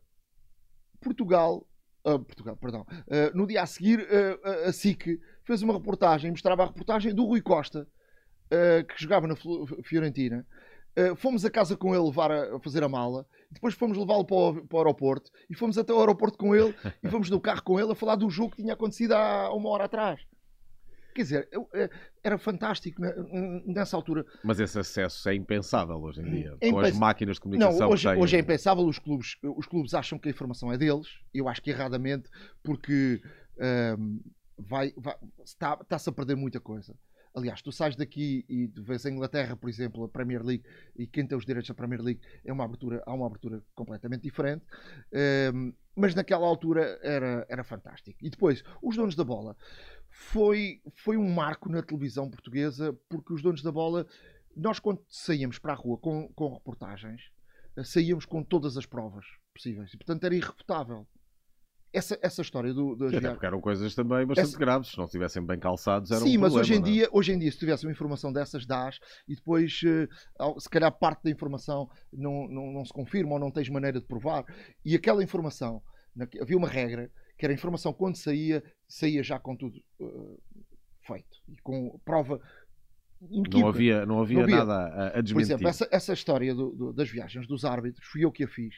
[1.01, 1.67] Portugal,
[2.07, 4.07] ah, Portugal, perdão, ah, no dia a seguir,
[4.45, 7.87] ah, a- SIC fez uma reportagem, mostrava a reportagem do Rui Costa,
[8.49, 9.35] que jogava na
[9.83, 10.47] Fiorentina.
[11.17, 14.37] Fomos a casa com ele levar a, a fazer a mala, depois fomos levá-lo para
[14.37, 17.63] o, para o aeroporto e fomos até o aeroporto com ele e fomos no carro
[17.63, 20.21] com ele a falar do jogo que tinha acontecido há uma hora atrás.
[21.17, 21.89] Quer dizer, eu, eh,
[22.23, 23.01] era fantástico
[23.65, 24.23] nessa altura.
[24.45, 26.55] Mas esse acesso é impensável hoje em dia.
[26.61, 28.23] É com as impens- máquinas de Não, comunicação hoje, que têm.
[28.23, 28.85] hoje é impensável.
[28.85, 31.09] Os clubes, os clubes acham que a informação é deles.
[31.33, 32.29] Eu acho que erradamente,
[32.63, 33.23] porque
[33.59, 34.19] ahm,
[34.59, 36.95] vai, vai- está- está-se a perder muita coisa.
[37.37, 40.65] Aliás, tu sais daqui e tu vês a Inglaterra, por exemplo, a Premier League,
[40.97, 44.23] e quem tem os direitos da Premier League é uma abertura, há uma abertura completamente
[44.23, 44.65] diferente.
[45.13, 48.19] Ahm, mas naquela altura era, era fantástico.
[48.25, 49.55] E depois, os donos da bola.
[50.09, 54.07] Foi, foi um marco na televisão portuguesa, porque os donos da bola,
[54.57, 57.31] nós quando saíamos para a rua com, com reportagens,
[57.77, 59.93] eh, saíamos com todas as provas possíveis.
[59.93, 61.07] E, portanto, era irrefutável.
[61.97, 64.89] Essa, essa história do, das Até porque eram coisas também bastante Essa- graves.
[64.91, 66.91] Se não estivessem bem calçados, era Sim, um mas hoje em, não é?
[66.91, 70.07] dia, hoje em dia, se tivesse uma informação dessas, dás e depois, eh,
[70.59, 74.07] se calhar, parte da informação não, não, não se confirma ou não tens maneira de
[74.07, 74.45] provar.
[74.85, 75.83] E aquela informação,
[76.41, 80.37] havia uma regra que era a informação quando saía, saía já com tudo eh,
[81.07, 82.41] feito e com prova.
[83.21, 84.57] Não havia, não havia, Não havia.
[84.57, 85.47] nada a, a Por desmentir.
[85.53, 88.75] exemplo, essa, essa história do- do- das viagens dos árbitros, fui eu que a fiz.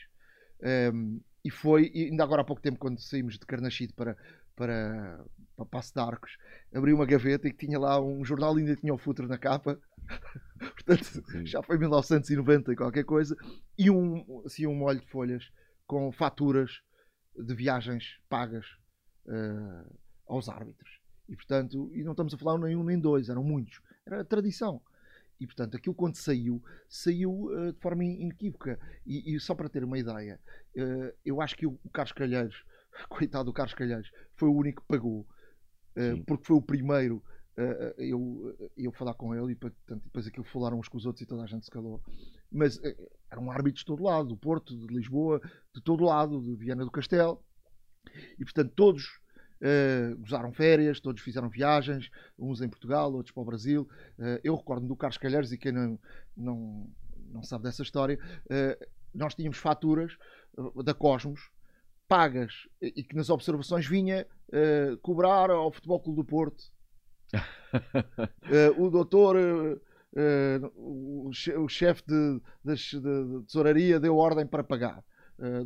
[0.63, 4.17] Ehm, e foi, e ainda agora há pouco tempo, quando saímos de Carnachide para,
[4.57, 5.25] para,
[5.57, 6.37] para Passo de Arcos,
[6.75, 9.39] abri uma gaveta e que tinha lá um jornal e ainda tinha o futuro na
[9.39, 9.79] capa.
[10.59, 11.47] Portanto, Sim.
[11.47, 13.37] já foi 1990 e qualquer coisa.
[13.77, 15.51] E um, assim, um molho de folhas
[15.87, 16.83] com faturas
[17.37, 18.67] de viagens pagas
[19.29, 19.85] eh,
[20.27, 20.99] aos árbitros.
[21.29, 23.81] E portanto, e não estamos a falar nem um nem dois, eram muitos.
[24.07, 24.81] Era a tradição.
[25.41, 28.79] E portanto, aquilo quando saiu, saiu eh, de forma inequívoca.
[29.07, 30.41] E, e só para ter uma ideia,
[30.77, 32.65] eh, eu acho que o, o Carlos Calheiros,
[33.09, 35.27] coitado do Carlos Calheiros, foi o único que pagou.
[35.97, 36.23] Sim.
[36.23, 37.21] porque foi o primeiro
[37.97, 41.27] eu, eu falar com ele e portanto, depois aquilo falaram uns com os outros e
[41.27, 42.01] toda a gente se calou.
[42.53, 42.81] Mas
[43.29, 45.41] eram árbitros de todo lado, do Porto, de Lisboa,
[45.75, 47.43] de todo lado, de Viana do Castelo.
[48.39, 49.21] E portanto, todos
[49.61, 53.89] eh, gozaram férias, todos fizeram viagens, uns em Portugal, outros para o Brasil.
[54.19, 55.99] Eh, eu recordo do Carlos Calheiros, e quem não,
[56.37, 56.91] não,
[57.33, 58.19] não sabe dessa história,
[58.51, 60.17] eh, nós tínhamos faturas
[60.85, 61.51] da Cosmos
[62.09, 66.65] pagas e que nas observações vinha uh, cobrar ao Futebol Clube do Porto.
[67.35, 75.05] uh, o doutor, uh, o, chefe de, de, de, tesouraria deu ordem para pagar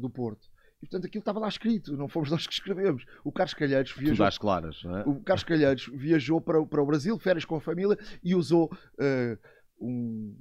[0.00, 0.51] do Porto.
[0.82, 3.04] E portanto aquilo estava lá escrito, não fomos nós que escrevemos.
[3.24, 4.16] O Carlos Calheiros viajou.
[4.16, 5.02] Tudo claras, não é?
[5.04, 8.70] O Carlos Calheiros viajou para, para o Brasil, férias com a família, e usou
[9.80, 10.36] um,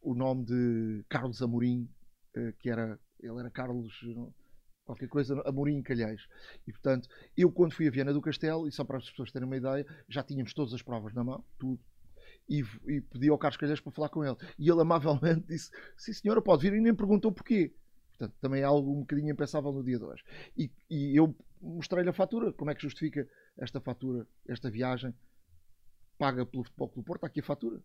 [0.00, 1.88] o nome de Carlos Amorim,
[2.60, 2.98] que era.
[3.20, 3.92] Ele era Carlos
[4.84, 6.26] qualquer coisa, Amorim Calheiros.
[6.66, 9.46] E portanto, eu quando fui a Viana do Castelo, e só para as pessoas terem
[9.46, 11.80] uma ideia, já tínhamos todas as provas na mão, tudo.
[12.48, 14.36] E, e pedi ao Carlos Calheiros para falar com ele.
[14.58, 17.72] E ele amavelmente disse: Sim, senhora, pode vir, e nem perguntou porquê.
[18.18, 20.22] Portanto, também é algo um bocadinho impensável no dia de hoje.
[20.56, 22.52] E, e eu mostrei-lhe a fatura.
[22.52, 25.14] Como é que justifica esta fatura, esta viagem
[26.18, 27.18] paga pelo Futebol Clube Porto?
[27.18, 27.78] Está aqui a fatura.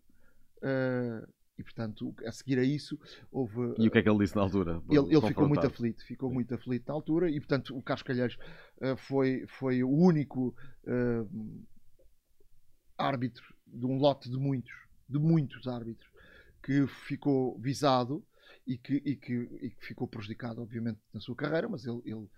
[0.58, 1.26] Uh,
[1.58, 2.98] e portanto, a seguir a isso,
[3.32, 3.74] houve.
[3.78, 4.80] E o que é que ele disse na altura?
[4.88, 8.38] Ele, ele ficou muito aflito, ficou muito aflito na altura, e portanto, o Carlos Calheiros
[8.80, 10.54] uh, foi, foi o único
[12.96, 14.72] árbitro de um lote de muitos,
[15.08, 16.08] de muitos árbitros,
[16.62, 18.24] que ficou visado
[18.66, 19.32] e que, e que,
[19.62, 22.28] e que ficou prejudicado, obviamente, na sua carreira, mas ele, ele,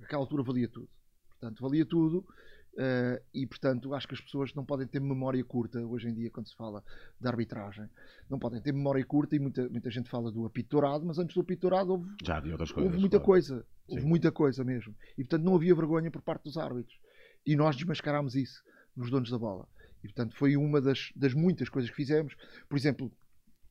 [0.00, 0.88] naquela altura, valia tudo.
[1.28, 2.26] Portanto, valia tudo
[2.72, 6.30] Uh, e portanto acho que as pessoas não podem ter memória curta hoje em dia
[6.30, 6.82] quando se fala
[7.20, 7.86] de arbitragem
[8.30, 11.34] não podem ter memória curta e muita, muita gente fala do apito dourado mas antes
[11.34, 13.26] do apito dourado houve, Já havia outras coisas, houve muita claro.
[13.26, 14.08] coisa houve Sim.
[14.08, 16.98] muita coisa mesmo e portanto não havia vergonha por parte dos árbitros
[17.44, 18.64] e nós desmascarámos isso
[18.96, 19.68] nos donos da bola
[20.02, 22.34] e portanto foi uma das, das muitas coisas que fizemos
[22.70, 23.12] por exemplo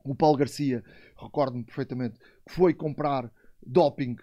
[0.03, 0.83] o Paulo Garcia
[1.17, 3.31] recordo-me perfeitamente que foi comprar
[3.65, 4.15] doping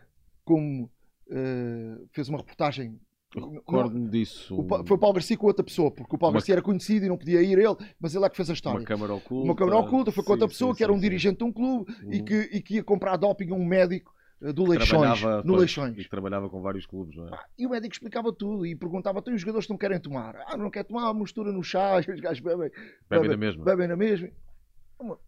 [0.45, 3.01] como uh, fez uma reportagem
[3.35, 4.59] Recordo-me disso.
[4.59, 6.41] O, foi o Paulo Garcia com outra pessoa, porque o Paulo uma...
[6.41, 8.81] Garcia era conhecido e não podia ir ele, mas ele é que fez a história.
[8.81, 9.45] Uma câmara oculta.
[9.45, 11.03] Uma câmara oculta, foi com outra pessoa sim, que era um sim.
[11.03, 12.12] dirigente de um clube uhum.
[12.12, 15.99] e, que, e que ia comprar doping a um médico eh, do Leixões, no Leixões.
[15.99, 17.35] E trabalhava com vários clubes, não é?
[17.35, 20.37] Ah, e o médico explicava tudo e perguntava: tem os jogadores que não querem tomar?
[20.47, 22.71] Ah, não quer tomar, mistura no chá, os gajos bebem,
[23.11, 23.64] bebem, na mesma.
[23.64, 24.31] Bebem na mesma.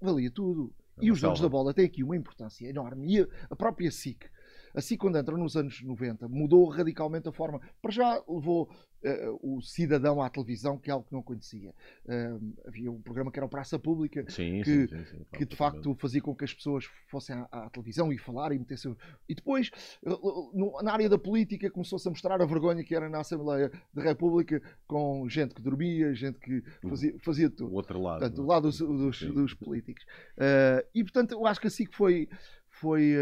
[0.00, 0.72] Valia tudo.
[0.98, 3.14] É e os donos da bola têm aqui uma importância enorme.
[3.14, 4.28] E a, a própria SIC
[4.74, 7.60] Assim, quando entra nos anos 90, mudou radicalmente a forma.
[7.82, 8.70] Para já levou
[9.04, 11.74] uh, o cidadão à televisão, que é algo que não conhecia.
[12.04, 15.56] Uh, havia um programa que era o Praça Pública, sim, que, sim, sim, que de
[15.56, 18.96] facto fazia com que as pessoas fossem à, à televisão e falar e metessem.
[19.28, 19.70] E depois,
[20.02, 23.70] uh, no, na área da política, começou-se a mostrar a vergonha que era na Assembleia
[23.92, 27.72] da República, com gente que dormia, gente que fazia, fazia tudo.
[27.72, 28.20] O outro lado.
[28.20, 30.04] Portanto, do lado dos, dos, dos políticos.
[30.94, 32.28] E portanto, eu acho que assim que foi
[32.68, 33.14] foi,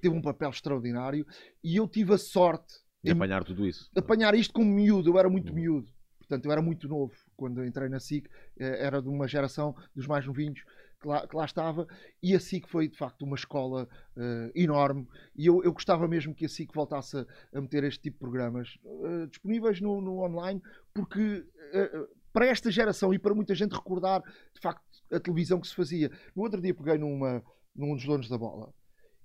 [0.00, 1.26] teve um papel extraordinário
[1.64, 3.90] e eu tive a sorte de apanhar tudo isso.
[3.96, 5.54] Apanhar isto como miúdo, eu era muito uhum.
[5.54, 5.88] miúdo.
[6.18, 10.06] Portanto, eu era muito novo quando entrei na SIC, eh, era de uma geração dos
[10.06, 10.60] mais novinhos
[11.00, 11.86] que lá, que lá estava,
[12.22, 15.06] e a SIC foi de facto uma escola uh, enorme.
[15.36, 18.20] E eu, eu gostava mesmo que a SIC voltasse a, a meter este tipo de
[18.20, 20.60] programas uh, disponíveis no, no, online,
[20.94, 25.68] porque uh, para esta geração e para muita gente recordar de facto a televisão que
[25.68, 26.10] se fazia.
[26.34, 27.42] No outro dia peguei numa,
[27.74, 28.72] num dos donos da bola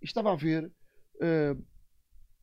[0.01, 1.65] e estava a ver, uh,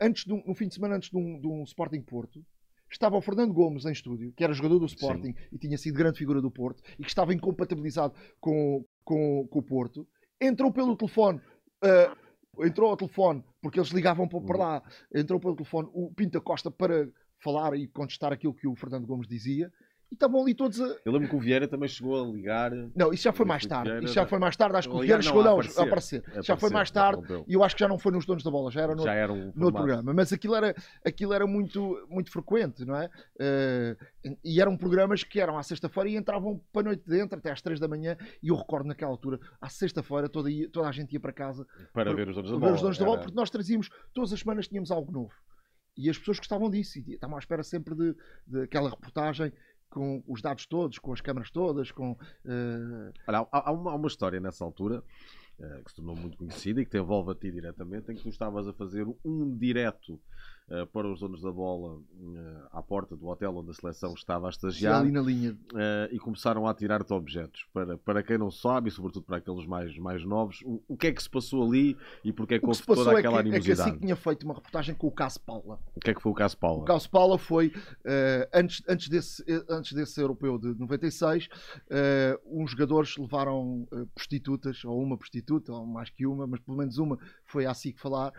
[0.01, 2.45] antes de um, no fim de semana antes de um, de um, Sporting Porto,
[2.91, 5.47] estava o Fernando Gomes em estúdio, que era jogador do Sporting Sim.
[5.53, 9.63] e tinha sido grande figura do Porto, e que estava incompatibilizado com, com, com o
[9.63, 10.07] Porto,
[10.41, 11.41] entrou pelo telefone.
[11.85, 12.29] Uh,
[12.65, 14.83] entrou ao telefone, porque eles ligavam para, para lá,
[15.15, 17.09] entrou pelo telefone o Pinta Costa para
[17.39, 19.73] falar e contestar aquilo que o Fernando Gomes dizia
[20.11, 20.97] e estavam ali todos a.
[21.05, 22.71] Eu lembro que o Vieira também chegou a ligar.
[22.97, 23.91] Não, isso já foi mais tarde.
[23.91, 24.05] Vieira...
[24.07, 24.77] Isso já foi mais tarde.
[24.77, 25.81] Acho que o Vieira chegou a, aparecer.
[25.81, 26.25] A aparecer.
[26.35, 28.51] A já foi mais tarde e eu acho que já não foi nos donos da
[28.51, 30.15] bola, já era no, já era um no outro programa.
[30.15, 33.11] Mas aquilo era, aquilo era muito, muito frequente, não é?
[33.37, 37.51] Uh, e eram programas que eram à sexta-feira e entravam para a noite dentro, até
[37.51, 38.17] às três da manhã.
[38.43, 42.05] E eu recordo naquela altura, à sexta-feira, toda, toda a gente ia para casa para,
[42.05, 42.73] para ver os donos da bola.
[42.73, 45.35] Os donos da bola porque nós trazíamos, todas as semanas tínhamos algo novo.
[45.99, 48.15] E as pessoas gostavam disso e estavam à espera sempre de,
[48.47, 49.53] de aquela reportagem
[49.91, 52.13] com os dados todos, com as câmaras todas, com.
[52.13, 53.13] Uh...
[53.27, 55.03] Olha, há, há, uma, há uma história nessa altura
[55.59, 58.23] uh, que se tornou muito conhecida e que te envolve a ti diretamente, em que
[58.23, 60.21] tu estavas a fazer um direto
[60.71, 62.03] uh, para os donos da bola uh,
[62.71, 65.53] à porta do hotel onde a seleção estava a estagiar ali na linha.
[65.73, 67.67] Uh, e começaram a tirar-te objetos.
[67.73, 71.09] Para, para quem não sabe, e sobretudo para aqueles mais, mais novos, o, o que
[71.09, 73.81] é que se passou ali e porque é que houve toda é aquela que, animosidade?
[73.81, 75.79] É que assim tinha feito uma reportagem com o caso Paula.
[75.95, 76.83] O que é que foi o caso Paula?
[76.83, 77.73] O caso Paula foi,
[78.53, 81.49] antes, antes, desse, antes desse europeu de 96,
[82.47, 87.19] uns jogadores levaram prostitutas, ou uma prostituta, ou mais que uma, mas pelo menos uma
[87.45, 88.33] foi a SIC falar,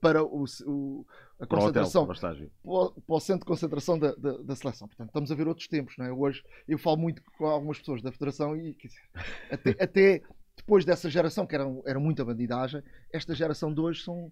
[0.00, 1.06] para o, o
[1.40, 4.86] a concentração para o, hotel, para, para o, centro de concentração da, da, da, seleção.
[4.86, 6.12] Portanto, estamos a ver outros tempos, não é?
[6.12, 8.76] Hoje eu falo muito com algumas pessoas da Federação e
[9.50, 10.22] até, até,
[10.56, 14.30] depois dessa geração, que era, era muita bandidagem, esta geração de hoje são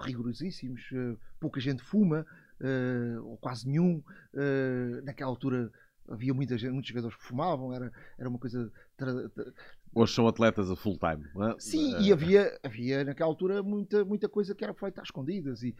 [0.00, 2.26] rigorosíssimos, uh, pouca gente fuma,
[2.60, 4.02] uh, ou quase nenhum.
[4.34, 5.70] Uh, naquela altura
[6.08, 8.70] havia muita gente, muitos jogadores que fumavam, era, era uma coisa.
[9.94, 11.56] Hoje são atletas a full time, não é?
[11.58, 15.62] Sim, e havia, havia naquela altura muita, muita coisa que era feita às escondidas.
[15.62, 15.74] E,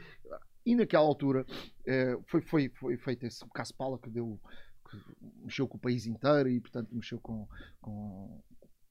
[0.71, 1.45] e naquela altura
[2.27, 4.41] foi, foi, foi feito esse caso Pala que deu.
[4.89, 4.97] Que
[5.45, 7.47] mexeu com o país inteiro e, portanto, mexeu com,
[7.79, 8.43] com,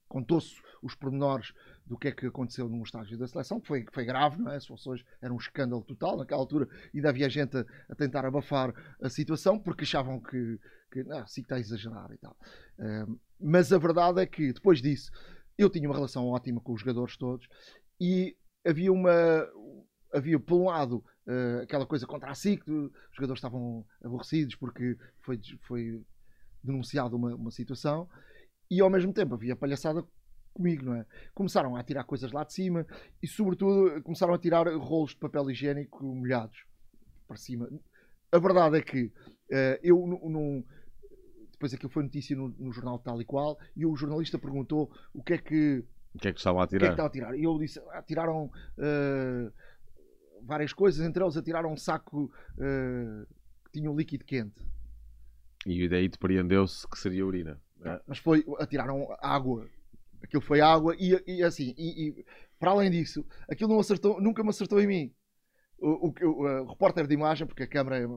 [0.08, 1.52] contou-se os pormenores
[1.86, 4.56] do que é que aconteceu no estágio da seleção, que foi, foi grave, não é?
[4.56, 8.74] As situações era um escândalo total naquela altura, ainda havia gente a, a tentar abafar
[9.00, 10.58] a situação porque achavam que,
[10.90, 12.36] que não, assim que está a exagerar e tal.
[12.78, 15.10] Uh, mas a verdade é que depois disso
[15.56, 17.48] eu tinha uma relação ótima com os jogadores todos
[18.00, 18.36] e
[18.66, 19.10] havia uma.
[20.12, 24.96] Havia, por um lado, uh, aquela coisa contra a SIC, os jogadores estavam aborrecidos porque
[25.20, 26.02] foi, foi
[26.62, 28.08] denunciada uma, uma situação
[28.70, 30.04] e ao mesmo tempo havia palhaçada
[30.52, 31.06] comigo, não é?
[31.34, 32.86] Começaram a tirar coisas lá de cima
[33.22, 36.64] e, sobretudo, começaram a tirar rolos de papel higiênico molhados
[37.26, 37.68] para cima.
[38.32, 40.64] A verdade é que uh, eu não.
[41.52, 45.22] Depois aquilo foi notícia no, no, jornal tal e qual, e o jornalista perguntou o
[45.22, 45.84] que é que.
[46.14, 46.84] O que é que estavam a tirar?
[46.84, 47.38] O que é que a tirar?
[47.38, 49.52] E eu disse: ah, tiraram uh,
[50.48, 53.26] várias coisas, entre eles atiraram um saco uh,
[53.66, 54.66] que tinha um líquido quente.
[55.66, 57.60] E daí depreendeu-se que seria urina.
[57.84, 58.00] É.
[58.06, 59.68] Mas foi, atiraram água.
[60.22, 62.24] Aquilo foi água e, e assim, e, e,
[62.58, 65.14] para além disso, aquilo não acertou, nunca me acertou em mim.
[65.78, 68.08] O, o, o, o repórter de imagem, porque a câmera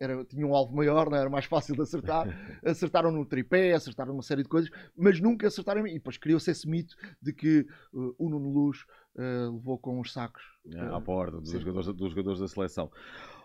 [0.00, 2.26] era, tinha um alvo maior, não era mais fácil de acertar.
[2.64, 5.86] acertaram no tripé, acertaram uma série de coisas, mas nunca acertaram.
[5.86, 8.78] E depois criou-se esse mito de que uh, o Nuno Luz
[9.14, 12.90] uh, levou com os sacos é, à porta dos jogadores, dos jogadores da seleção.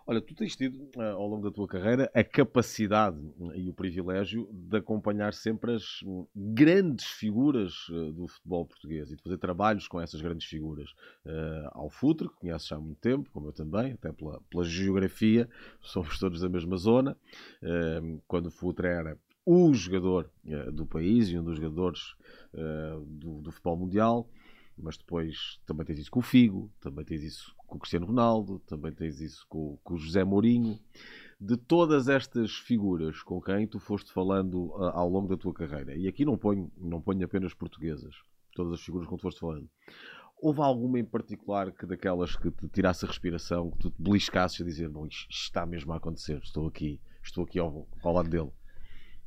[0.07, 3.17] Olha, tu tens tido eh, ao longo da tua carreira a capacidade
[3.53, 9.09] eh, e o privilégio de acompanhar sempre as hum, grandes figuras eh, do futebol português
[9.09, 10.93] e de fazer trabalhos com essas grandes figuras.
[11.71, 15.49] ao Futre, que conheces há muito tempo, como eu também, até pela, pela geografia,
[15.81, 17.17] somos todos da mesma zona.
[18.27, 20.29] quando o Futre era o jogador
[20.71, 22.15] do país e um dos jogadores
[23.07, 24.29] do, do futebol mundial
[24.77, 28.59] mas depois também tens isso com o Figo, também tens isso com o Cristiano Ronaldo,
[28.59, 30.79] também tens isso com, com o José Mourinho.
[31.39, 35.95] De todas estas figuras com quem tu foste falando uh, ao longo da tua carreira,
[35.95, 38.15] e aqui não ponho, não ponho apenas portuguesas,
[38.53, 39.69] todas as figuras com que tu foste falando,
[40.41, 44.61] houve alguma em particular que daquelas que te tirasse a respiração, que tu te beliscasses
[44.61, 48.29] a dizer, não, isto está mesmo a acontecer, estou aqui, estou aqui ao, ao lado
[48.29, 48.51] dele?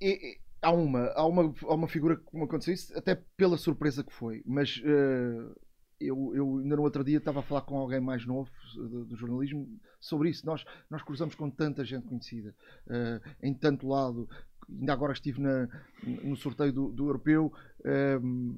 [0.01, 4.05] E, há uma, há uma, há uma figura que me aconteceu isso, até pela surpresa
[4.05, 5.55] que foi, mas uh,
[6.01, 9.17] eu, eu ainda no outro dia estava a falar com alguém mais novo do, do
[9.17, 9.69] jornalismo
[10.01, 10.47] sobre isso.
[10.47, 12.55] Nós, nós cruzamos com tanta gente conhecida,
[12.87, 14.29] uh, em tanto lado.
[14.69, 15.69] Ainda agora estive na,
[16.03, 17.53] no sorteio do, do europeu.
[17.81, 18.55] Uh,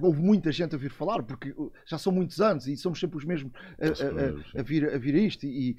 [0.00, 3.16] houve muita gente a vir falar, porque uh, já são muitos anos e somos sempre
[3.16, 5.46] os mesmos a, a, a, a vir, a vir a isto.
[5.46, 5.76] E,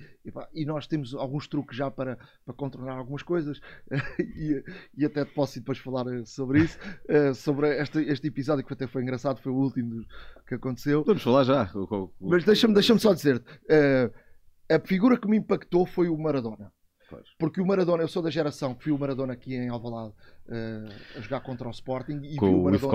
[0.53, 3.59] e, nós temos alguns truques já para, para controlar algumas coisas,
[4.19, 4.63] e,
[4.97, 6.77] e até posso depois falar uh, sobre isso.
[7.09, 10.05] Uh, sobre este, este episódio que até foi engraçado, foi o último
[10.47, 11.03] que aconteceu.
[11.05, 11.71] Vamos falar já.
[12.19, 13.43] Mas deixa-me deixa só dizer
[14.69, 16.71] a figura que me impactou foi o Maradona.
[17.09, 17.27] Pois.
[17.37, 20.13] Porque o Maradona, eu sou da geração que vi o Maradona aqui em Alvalade
[20.47, 22.91] uh, a jogar contra o Sporting e Com vi o Maradona,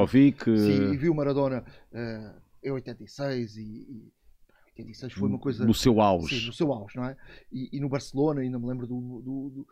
[0.56, 4.12] sim, e vi o Maradona uh, em 86 e, e
[4.80, 7.16] 86 foi uma coisa no seu auge, sim, no seu auge, não é?
[7.52, 9.68] E, e no Barcelona ainda me lembro do, do, do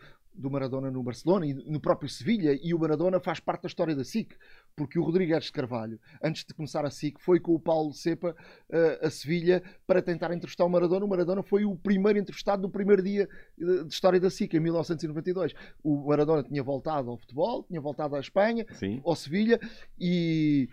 [0.51, 4.05] Maradona no Barcelona e no próprio Sevilha e o Maradona faz parte da história da
[4.05, 4.35] SIC
[4.77, 8.37] porque o Rodrigues de Carvalho antes de começar a SIC foi com o Paulo Cepa
[8.71, 11.05] uh, a Sevilha para tentar entrevistar o Maradona.
[11.05, 14.61] O Maradona foi o primeiro entrevistado no primeiro dia de, de história da SIC em
[14.61, 19.01] 1992 o Maradona tinha voltado ao futebol tinha voltado à Espanha Sim.
[19.05, 19.59] ao Sevilha
[19.99, 20.69] e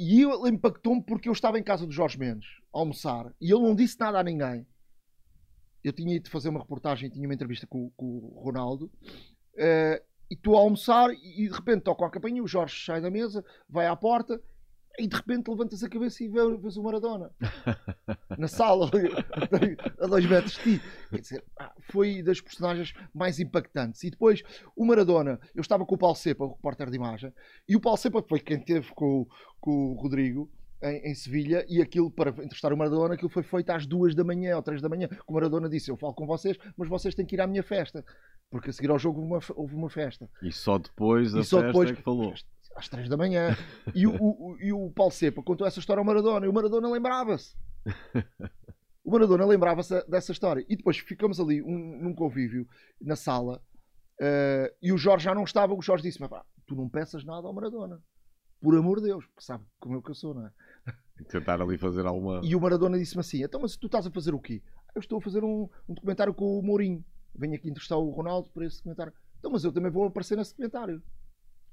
[0.00, 3.62] e ele impactou-me porque eu estava em casa do Jorge Mendes a almoçar e ele
[3.62, 4.64] não disse nada a ninguém
[5.88, 8.90] eu tinha ido fazer uma reportagem, tinha uma entrevista com, com o Ronaldo,
[9.54, 13.10] uh, e estou a almoçar e de repente toco a campainha, o Jorge sai da
[13.10, 14.40] mesa, vai à porta
[14.98, 17.30] e de repente levantas a cabeça e vês o Maradona
[18.36, 18.90] na sala
[20.00, 20.82] a dois metros de ti.
[21.08, 21.44] Quer dizer,
[21.90, 24.02] foi das personagens mais impactantes.
[24.02, 24.42] E depois
[24.76, 27.32] o Maradona, eu estava com o Paulo Cepa, o repórter de imagem,
[27.68, 29.26] e o Paulo Cepa foi quem teve com,
[29.60, 30.50] com o Rodrigo
[30.82, 34.24] em, em Sevilha e aquilo para entrevistar o Maradona, aquilo foi feito às duas da
[34.24, 35.08] manhã ou três da manhã.
[35.26, 38.04] O Maradona disse: Eu falo com vocês, mas vocês têm que ir à minha festa,
[38.50, 40.28] porque a seguir ao jogo houve uma, houve uma festa.
[40.42, 42.34] E só depois da festa depois, é que falou.
[42.76, 43.56] Às três da manhã.
[43.94, 46.88] e, o, o, e o Paulo Cepa contou essa história ao Maradona e o Maradona
[46.88, 47.56] lembrava-se.
[49.04, 50.64] o Maradona lembrava-se dessa história.
[50.68, 52.68] E depois ficamos ali um, num convívio
[53.00, 53.60] na sala
[54.20, 55.74] uh, e o Jorge já não estava.
[55.74, 58.00] O Jorge disse: Mas pá, tu não peças nada ao Maradona
[58.60, 60.50] por amor de Deus, porque sabe como eu que eu sou, não é?
[61.24, 62.40] Tentar ali fazer alguma.
[62.44, 64.62] E o Maradona disse-me assim: então, mas tu estás a fazer o quê?
[64.94, 67.04] Eu estou a fazer um, um documentário com o Mourinho.
[67.34, 69.12] Venho aqui entrevistar o Ronaldo para esse documentário.
[69.38, 71.02] Então, mas eu também vou aparecer nesse documentário.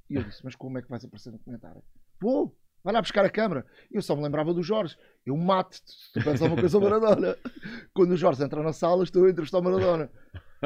[0.09, 1.81] E eu disse: mas como é que vais aparecer no documentário?
[2.19, 2.55] Vou!
[2.83, 3.65] Vai lá buscar a câmera.
[3.91, 4.95] Eu só me lembrava do Jorge.
[5.25, 7.35] Eu mato-te se tu pensas alguma coisa ao Maradona.
[7.95, 10.07] Quando o Jorge entra na sala, estou a entrevistar o Maradona.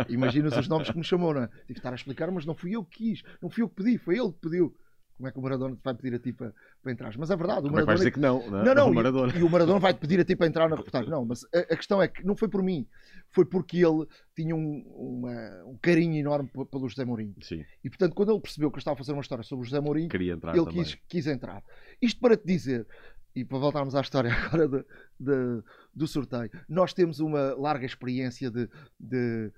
[0.10, 1.48] Imagina os nomes que me chamou, não é?
[1.48, 3.24] Tive que estar a explicar, mas não fui eu que quis.
[3.42, 4.76] Não fui eu que pedi, foi ele que pediu.
[5.20, 7.14] Como é que o Maradona te vai pedir a ti para, para entrar?
[7.18, 7.60] Mas é verdade.
[7.60, 8.40] O Como é que vais Maradona dizer que não?
[8.50, 9.34] Não, não, não, O Maradona.
[9.36, 11.10] E, e o Maradona vai-te pedir a ti para entrar na reportagem.
[11.10, 12.88] Não, mas a, a questão é que não foi por mim.
[13.30, 17.36] Foi porque ele tinha um, uma- um carinho enorme pelo José Mourinho.
[17.42, 19.66] Sim, E portanto, quando ele percebeu que eu estava a fazer uma história sobre o
[19.66, 20.84] José Mourinho, queria entrar ele também.
[20.86, 21.62] quis, quis entrar.
[22.02, 22.88] Isto para te dizer,
[23.36, 24.86] e para voltarmos à história agora de-
[25.20, 29.52] de- do sorteio, nós temos uma larga experiência de, de-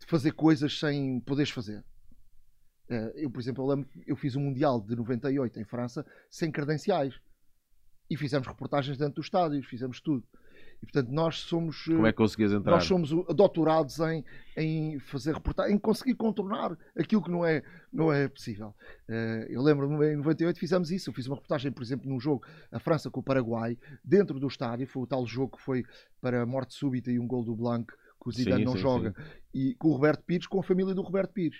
[0.00, 1.84] de fazer coisas sem poderes fazer.
[2.88, 6.04] Eh, Eu, por exemplo, eu, lembro, que eu fiz um Mundial de 98 em França
[6.30, 7.14] sem credenciais.
[8.10, 10.22] E fizemos reportagens dentro dos estádios, fizemos tudo.
[10.82, 11.86] E portanto, nós somos.
[11.88, 12.72] eh, Como é que conseguias entrar?
[12.72, 14.22] nós somos doutorados em,
[14.56, 18.74] em fazer reportagem, em conseguir contornar aquilo que não é, não é possível.
[19.08, 21.08] Eh, eu lembro-me, em 98 fizemos isso.
[21.08, 24.46] Eu fiz uma reportagem, por exemplo, num jogo, a França com o Paraguai, dentro do
[24.48, 24.86] estádio.
[24.86, 25.84] Foi o tal jogo que foi
[26.20, 27.92] para a morte súbita e um gol do Blanco,
[28.22, 29.14] que o Zidane Sim, não sim, joga.
[29.54, 31.58] E com o Roberto Pires, com a família do Roberto Pires,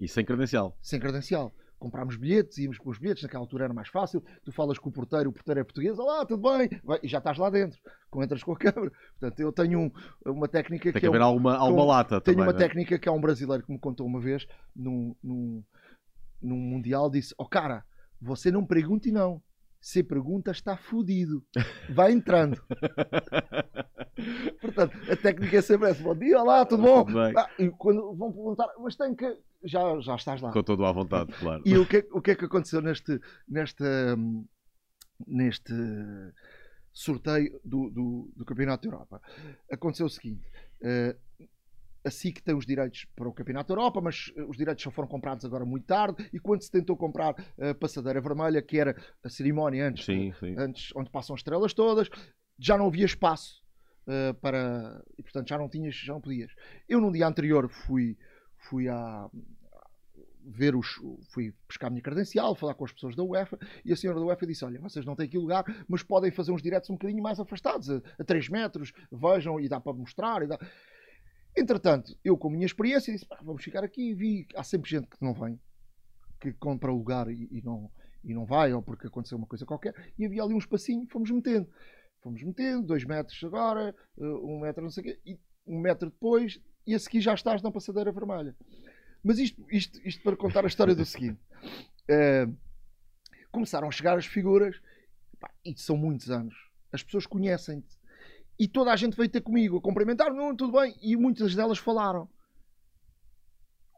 [0.00, 0.76] E sem credencial.
[0.80, 1.52] sem credencial.
[1.78, 4.20] Comprámos bilhetes, íamos com os bilhetes, naquela altura era mais fácil.
[4.44, 6.68] Tu falas com o porteiro, o porteiro é português, olá, tudo bem?
[6.82, 7.78] Vai, e já estás lá dentro,
[8.10, 8.90] com entras com a câmera.
[9.18, 9.90] Portanto, eu tenho um-
[10.26, 12.48] uma técnica Tem que que é haver um- alguma, alguma lata tenho também.
[12.48, 12.58] uma né?
[12.58, 15.62] técnica que há um brasileiro que me contou uma vez num, num,
[16.42, 17.84] num Mundial: disse: Ó cara,
[18.20, 19.40] você não pergunte não.
[19.80, 21.44] Se pergunta, está fudido.
[21.90, 22.60] Vai entrando.
[24.60, 27.06] Portanto, a técnica é sempre essa: bom dia, olá, tudo bom?
[27.36, 29.38] Ah, e quando vão perguntar, mas tem que.
[29.64, 30.52] Já, já estás lá.
[30.52, 31.62] Com todo à vontade, claro.
[31.66, 34.46] E o que, o que é que aconteceu neste, neste, hum,
[35.26, 35.72] neste
[36.92, 39.22] sorteio do, do, do Campeonato da Europa?
[39.70, 40.44] Aconteceu o seguinte:
[40.82, 41.16] eh,
[42.04, 44.90] a SIC tem os direitos para o Campeonato da Europa, mas eh, os direitos só
[44.90, 46.28] foram comprados agora muito tarde.
[46.32, 50.54] E quando se tentou comprar a Passadeira Vermelha, que era a cerimónia antes, Sim, sim.
[50.56, 52.08] antes onde passam as estrelas todas,
[52.58, 53.62] já não havia espaço
[54.06, 55.02] eh, para.
[55.18, 56.52] E portanto já não tinhas, já não podias.
[56.88, 58.16] Eu num dia anterior fui,
[58.68, 59.30] fui a
[60.44, 60.86] ver os.
[61.30, 64.26] fui buscar a minha credencial, falar com as pessoas da UEFA, e a senhora da
[64.26, 67.22] UEFA disse: Olha, vocês não têm aqui lugar, mas podem fazer uns diretos um bocadinho
[67.22, 70.42] mais afastados, a, a 3 metros, vejam e dá para mostrar.
[70.42, 70.58] E dá...
[71.56, 75.08] Entretanto, eu com a minha experiência disse: "Pá, vamos ficar aqui, vi, há sempre gente
[75.08, 75.60] que não vem,
[76.40, 77.90] que compra lugar e, e não,
[78.24, 81.30] e não vai, ou porque aconteceu uma coisa qualquer, e havia ali um espacinho, fomos
[81.30, 81.68] metendo.
[82.20, 86.10] Fomos metendo, dois metros agora, eh, um metro não sei o quê, e um metro
[86.10, 88.56] depois, e a seguir já estás na passadeira vermelha.
[89.22, 91.38] Mas isto, isto, isto para contar a história do seguinte:
[92.08, 92.48] eh,
[93.52, 94.80] começaram a chegar as figuras,
[95.38, 96.54] pá, e são muitos anos,
[96.90, 97.94] as pessoas conhecem-te,
[98.58, 101.76] e toda a gente veio ter comigo a cumprimentar, não, tudo bem, e muitas delas
[101.76, 102.26] falaram.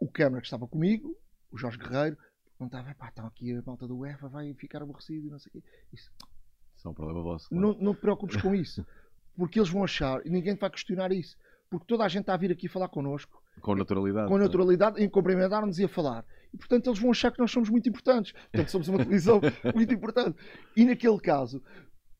[0.00, 1.16] O câmara que estava comigo,
[1.52, 2.18] o Jorge Guerreiro,
[2.58, 5.52] perguntava: pá, estão aqui a malta do UEFA, vai ficar aborrecido e não sei o
[5.52, 5.68] quê.
[5.92, 6.10] Isso,
[6.76, 7.48] Isso é um problema vosso.
[7.48, 7.68] claro.
[7.68, 8.84] não, não te preocupes com isso,
[9.36, 11.36] porque eles vão achar, e ninguém te vai questionar isso,
[11.70, 14.28] porque toda a gente está a vir aqui falar connosco, Com naturalidade.
[14.28, 16.24] com naturalidade, em cumprimentar-nos e a falar.
[16.52, 18.32] E portanto eles vão achar que nós somos muito importantes.
[18.32, 19.40] Portanto, somos uma televisão
[19.74, 20.36] muito importante.
[20.76, 21.62] E naquele caso,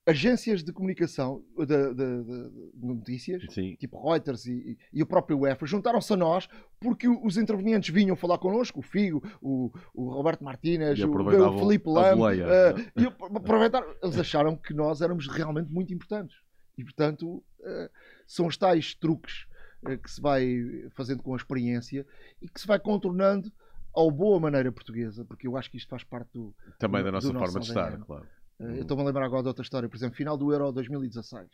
[0.07, 3.77] agências de comunicação, de, de- de- de notícias, Sim.
[3.77, 6.49] tipo Reuters e, e- e o próprio UEFA, juntaram-se a nós
[6.81, 11.59] porque os intervenientes vinham falar connosco, o Figo, o, o Roberto Martínez, E o, o
[11.59, 12.45] Felipe Lam, boleia.
[12.49, 16.37] eh, e apro- aproveitaram, eles acharam que nós éramos realmente muito importantes.
[16.79, 17.91] E portanto, eh,
[18.33, 19.47] são os tais truques
[19.87, 22.07] eh, que se vai fazendo com a experiência
[22.41, 23.53] e que se vai contornando
[23.93, 27.13] ao boa maneira portuguesa, porque eu acho que isto faz parte do, Também do- da
[27.13, 28.27] nossa forma nosso de estar, claro.
[28.61, 28.75] eh, Uhum.
[28.77, 31.49] Eu estou-me a lembrar agora de outra história, por exemplo, final do Euro 2016.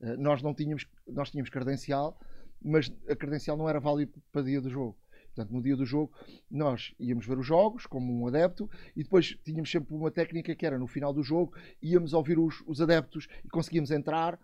[0.00, 2.18] Eh, Nós não tínhamos, nós tínhamos credencial,
[2.62, 4.98] mas a credencial não era válida para o dia do jogo.
[5.34, 6.12] Portanto, no dia do jogo,
[6.50, 10.66] nós íamos ver os jogos como um adepto e depois tínhamos sempre uma técnica que
[10.66, 14.36] era no final do jogo, íamos ouvir os, os adeptos e conseguíamos entrar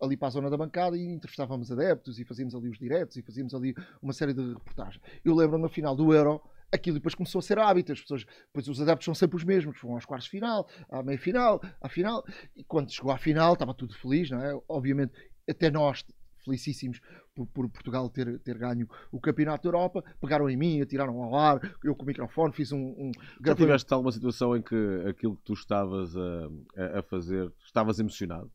[0.00, 3.22] ali para a zona da bancada e entrevistávamos adeptos e fazíamos ali os diretos e
[3.22, 5.02] fazíamos ali uma série de reportagens.
[5.24, 6.40] Eu lembro-me no final do Euro,
[6.72, 9.78] aquilo depois começou a ser hábito, as pessoas, depois os adeptos são sempre os mesmos,
[9.82, 12.24] vão aos quartos de final, à meia final, à final,
[12.56, 14.58] e quando chegou à final estava tudo feliz, não é?
[14.68, 15.12] Obviamente,
[15.48, 16.04] até nós
[16.42, 17.00] felicíssimos
[17.34, 21.34] por, por Portugal ter, ter ganho o Campeonato da Europa, pegaram em mim, atiraram ao
[21.36, 22.78] ar, eu com o microfone fiz um...
[22.78, 23.12] um
[23.44, 26.48] Já tiveste alguma situação em que aquilo que tu estavas a,
[26.78, 28.50] a- a fazer, estavas emocionado?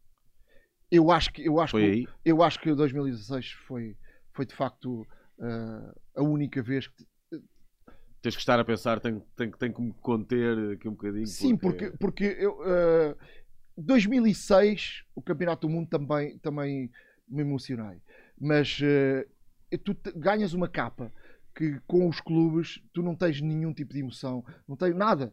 [0.92, 2.08] Eu acho que eu acho Foi que, aí?
[2.24, 3.98] eu acho que 2016 foi
[4.34, 5.06] foi de facto
[5.40, 7.06] ah, a única vez que
[8.26, 11.28] Tens que estar a pensar, tenho, tenho, tenho que me conter aqui um bocadinho.
[11.28, 13.16] Sim, porque, porque eu, eh,
[13.78, 16.90] 2006, o Campeonato do Mundo também, também
[17.28, 18.02] me emocionei.
[18.40, 21.12] Mas uh, tu te, ganhas uma capa
[21.56, 25.32] que com os clubes tu não tens nenhum tipo de emoção, não tens nada.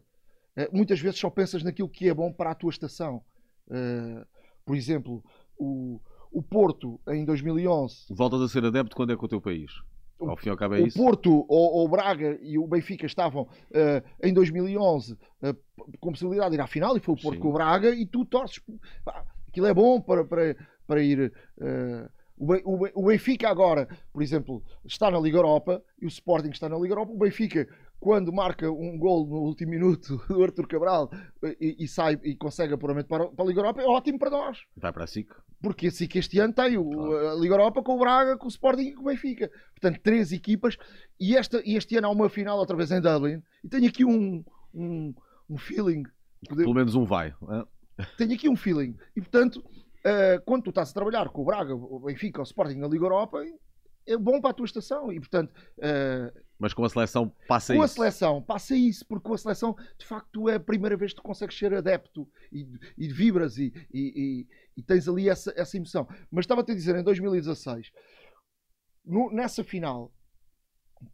[0.55, 3.23] Uh, muitas vezes só pensas naquilo que é bom para a tua estação.
[3.67, 4.23] Uh,
[4.63, 5.23] por exemplo,
[5.57, 5.99] o,
[6.31, 8.05] o Porto em 2011.
[8.09, 9.71] Voltas a ser adepto quando é com o teu país?
[10.19, 10.97] Ao fim e ao cabo é o isso?
[10.97, 15.17] Porto, ou o Braga e o Benfica estavam uh, em 2011 uh,
[15.99, 17.41] com possibilidade de ir à final e foi o Porto Sim.
[17.41, 18.61] com o Braga e tu torces.
[19.03, 20.55] Pá, aquilo é bom para, para,
[20.87, 21.33] para ir.
[21.57, 26.77] Uh, o Benfica agora, por exemplo, está na Liga Europa e o Sporting está na
[26.77, 27.11] Liga Europa.
[27.13, 27.67] O Benfica,
[28.03, 31.09] quando marca um gol no último minuto do Arthur Cabral
[31.57, 34.65] e, e sai e consegue apuramento para, para a Liga Europa, é ótimo para nós.
[34.75, 35.33] Vai para a SIC.
[35.61, 37.29] Porque a SIC este ano tem o, claro.
[37.29, 39.49] a Liga Europa com o Braga, com o Sporting e com o Benfica.
[39.71, 40.75] Portanto, três equipas.
[41.17, 43.41] E esta, este ano há uma final outra vez em Dublin.
[43.63, 44.43] E tenho aqui um,
[44.73, 45.13] um,
[45.49, 46.03] um feeling.
[46.49, 47.33] Pelo menos um vai.
[47.97, 48.03] É?
[48.17, 48.97] Tenho aqui um feeling.
[49.15, 49.63] E portanto
[50.03, 53.05] uh, quando tu estás a trabalhar com o Braga, o Benfica, o Sporting na Liga
[53.05, 53.41] Europa,
[54.05, 57.83] é bom para a tua estação e portanto uh, mas com a seleção passa com
[57.83, 57.95] isso.
[57.97, 61.11] Com a seleção passa isso, porque com a seleção de facto é a primeira vez
[61.11, 62.65] que tu consegues ser adepto e,
[62.97, 64.47] e vibras e, e,
[64.77, 66.07] e, tens ali essa, essa emoção.
[66.31, 67.91] Mas estava-te a dizer, em 2016,
[69.03, 70.09] no, nessa final,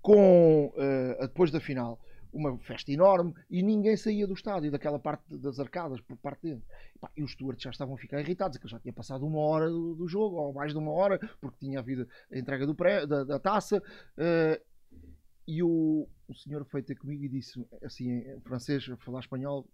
[0.04, 2.00] com uh, depois da final,
[2.32, 6.64] uma festa enorme e ninguém saía do estádio, daquela parte das arcadas, por parte dentro.
[6.96, 9.40] E, pá, e os stewards já estavam a ficar irritados, que já tinha passado uma
[9.40, 12.76] hora do, do, jogo, ou mais de uma hora, porque tinha havido a entrega do
[12.76, 13.82] pré, da, da taça.
[14.16, 14.69] Uh,
[15.50, 19.68] e o, o senhor foi ter comigo e disse, assim, em francês, falar espanhol: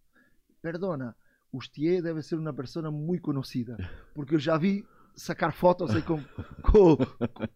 [0.61, 1.13] Perdona,
[1.51, 3.75] o Stier deve ser uma pessoa muito conhecida,
[4.15, 6.23] porque eu já vi sacar fotos aí com.
[6.63, 7.47] com, com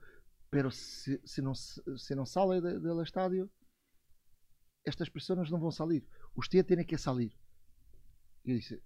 [0.51, 3.49] pero se, se, não, se não sale do estádio
[4.85, 6.05] estas pessoas não vão sair.
[6.35, 7.33] Os T têm que sair.
[8.43, 8.81] Eu disse,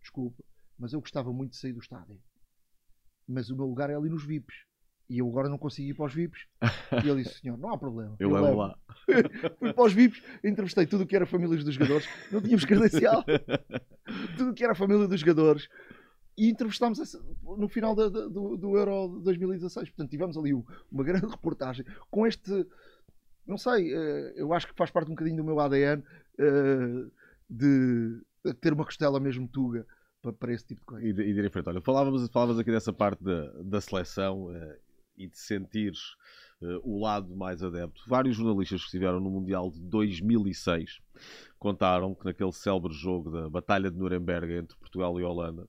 [0.00, 0.42] desculpa,
[0.78, 2.20] mas eu gostava muito de sair do estádio.
[3.28, 4.66] Mas o meu lugar é ali nos VIPs.
[5.08, 6.46] E eu agora não consigo ir para os VIPs.
[7.04, 8.16] E ele disse, senhor, não há problema.
[8.18, 8.78] Eu, eu levo lá.
[9.58, 12.08] Fui para os VIPs, entrevistei tudo o que era famílias dos jogadores.
[12.32, 13.22] Não tínhamos credencial.
[14.36, 15.68] tudo o que era família dos jogadores.
[16.36, 16.98] E entrevistámos
[17.42, 19.90] no final do, do, do Euro 2016.
[19.90, 22.66] Portanto, tivemos ali uma grande reportagem com este
[23.46, 26.02] não sei, eh, eu acho que faz parte um bocadinho do meu ADN
[26.38, 27.06] eh,
[27.48, 28.22] de
[28.60, 29.86] ter uma costela mesmo tuga
[30.38, 31.06] para, esse tipo de coisa.
[31.06, 31.68] E e frente.
[31.68, 34.74] Olha, falávamos, falávamos aqui dessa parte da, da seleção uh,
[35.16, 36.16] e de sentires
[36.60, 38.02] uh, o lado mais adepto.
[38.06, 41.00] Vários jornalistas que estiveram no Mundial de 2006
[41.58, 45.68] contaram que naquele célebre jogo da Batalha de Nuremberg entre Portugal e Holanda,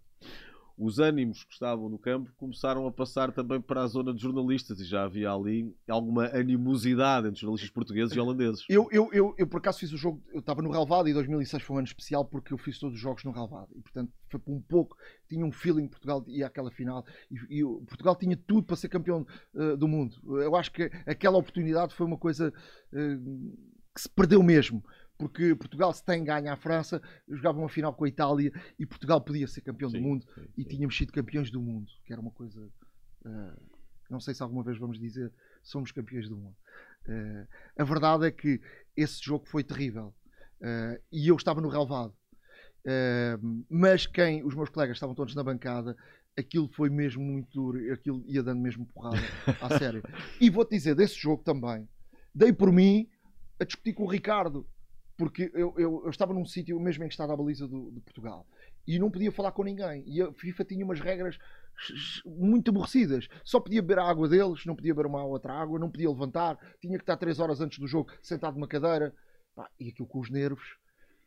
[0.78, 4.80] os ânimos que estavam no campo começaram a passar também para a zona de jornalistas
[4.80, 8.66] e já havia ali alguma animosidade entre jornalistas portugueses e holandeses.
[8.70, 11.64] Eu, eu, eu, eu por acaso fiz o jogo, eu estava no Relvado e 2006
[11.64, 14.40] foi um ano especial porque eu fiz todos os jogos no Relvado e portanto foi
[14.40, 14.98] por um pouco,
[15.28, 19.26] tinha um feeling Portugal ia àquela final e, e Portugal tinha tudo para ser campeão
[19.54, 20.18] uh, do mundo.
[20.42, 22.54] Eu acho que aquela oportunidade foi uma coisa
[22.92, 23.58] uh,
[23.94, 24.84] que se perdeu mesmo
[25.18, 29.22] porque Portugal, se tem ganho à França, jogava uma final com a Itália e Portugal
[29.22, 30.50] podia ser campeão sim, do mundo sim, sim.
[30.58, 32.62] e tínhamos sido campeões do mundo, que era uma coisa.
[33.26, 33.76] Uh,
[34.10, 35.32] não sei se alguma vez vamos dizer
[35.64, 36.56] somos campeões do mundo.
[37.08, 37.48] Uh,
[37.78, 38.62] a verdade é que
[38.96, 40.14] esse jogo foi terrível
[40.62, 42.14] uh, e eu estava no relevado.
[43.70, 45.96] mas quem, os meus colegas estavam todos na bancada,
[46.38, 49.18] aquilo foi mesmo muito duro, aquilo ia dando mesmo porrada
[49.62, 50.04] à sério.
[50.42, 51.88] E vou-te dizer, desse jogo também,
[52.34, 53.10] dei por mim
[53.60, 54.68] a discutir com o Ricardo
[55.18, 58.02] porque eu, eu, eu estava num sítio mesmo em que estava a baliza do, de
[58.02, 58.46] Portugal
[58.88, 60.04] e não podia falar com ninguém.
[60.06, 61.38] E a FIFA tinha umas regras
[62.26, 63.28] muito aborrecidas.
[63.44, 66.58] Só podia beber a água deles, não podia beber uma outra água, não podia levantar,
[66.80, 69.14] tinha que estar 3 horas antes do jogo sentado numa cadeira.
[69.80, 70.78] e aquilo com os nervos.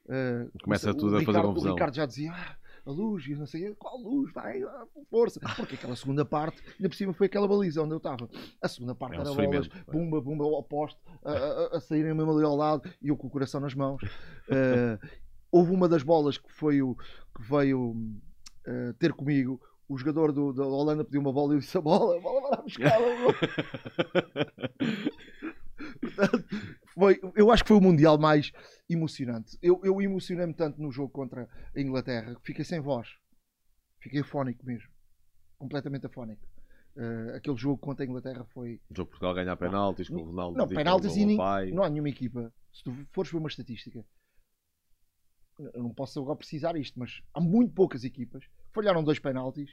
[0.06, 1.70] Uh, Começa tudo a fazer confusão.
[1.70, 2.32] O Ricardo já dizia.
[2.32, 2.56] Ah,
[2.88, 4.62] a luz, e não sei qual luz, vai,
[4.94, 5.38] com força.
[5.56, 8.28] Porque aquela segunda parte, ainda por cima foi aquela baliza onde eu estava.
[8.62, 12.14] A segunda parte é um era bolas, bumba, bumba, ao poste, a, a, a saírem
[12.14, 14.02] mesmo ali ao lado e eu com o coração nas mãos.
[14.02, 14.98] Uh,
[15.52, 19.60] houve uma das bolas que, foi o, que veio uh, ter comigo.
[19.86, 22.40] O jogador do, da Holanda pediu uma bola e eu disse: a bola, a bola
[22.42, 22.98] vai lá buscar.
[26.00, 26.44] Portanto,
[26.98, 28.50] foi, eu acho que foi o Mundial mais
[28.88, 29.56] emocionante.
[29.62, 33.08] Eu, eu emocionei-me tanto no jogo contra a Inglaterra que fiquei sem voz.
[34.00, 34.90] Fiquei afónico mesmo.
[35.58, 36.46] Completamente afónico.
[36.96, 38.80] Uh, aquele jogo contra a Inglaterra foi.
[38.90, 40.58] O jogo Portugal ganhar penaltis, com o Ronaldo.
[40.58, 41.24] Não, penaltis e
[41.72, 42.52] não há nenhuma equipa.
[42.72, 44.04] Se tu fores ver uma estatística,
[45.58, 49.70] eu não posso agora precisar isto, mas há muito poucas equipas que falharam dois penaltis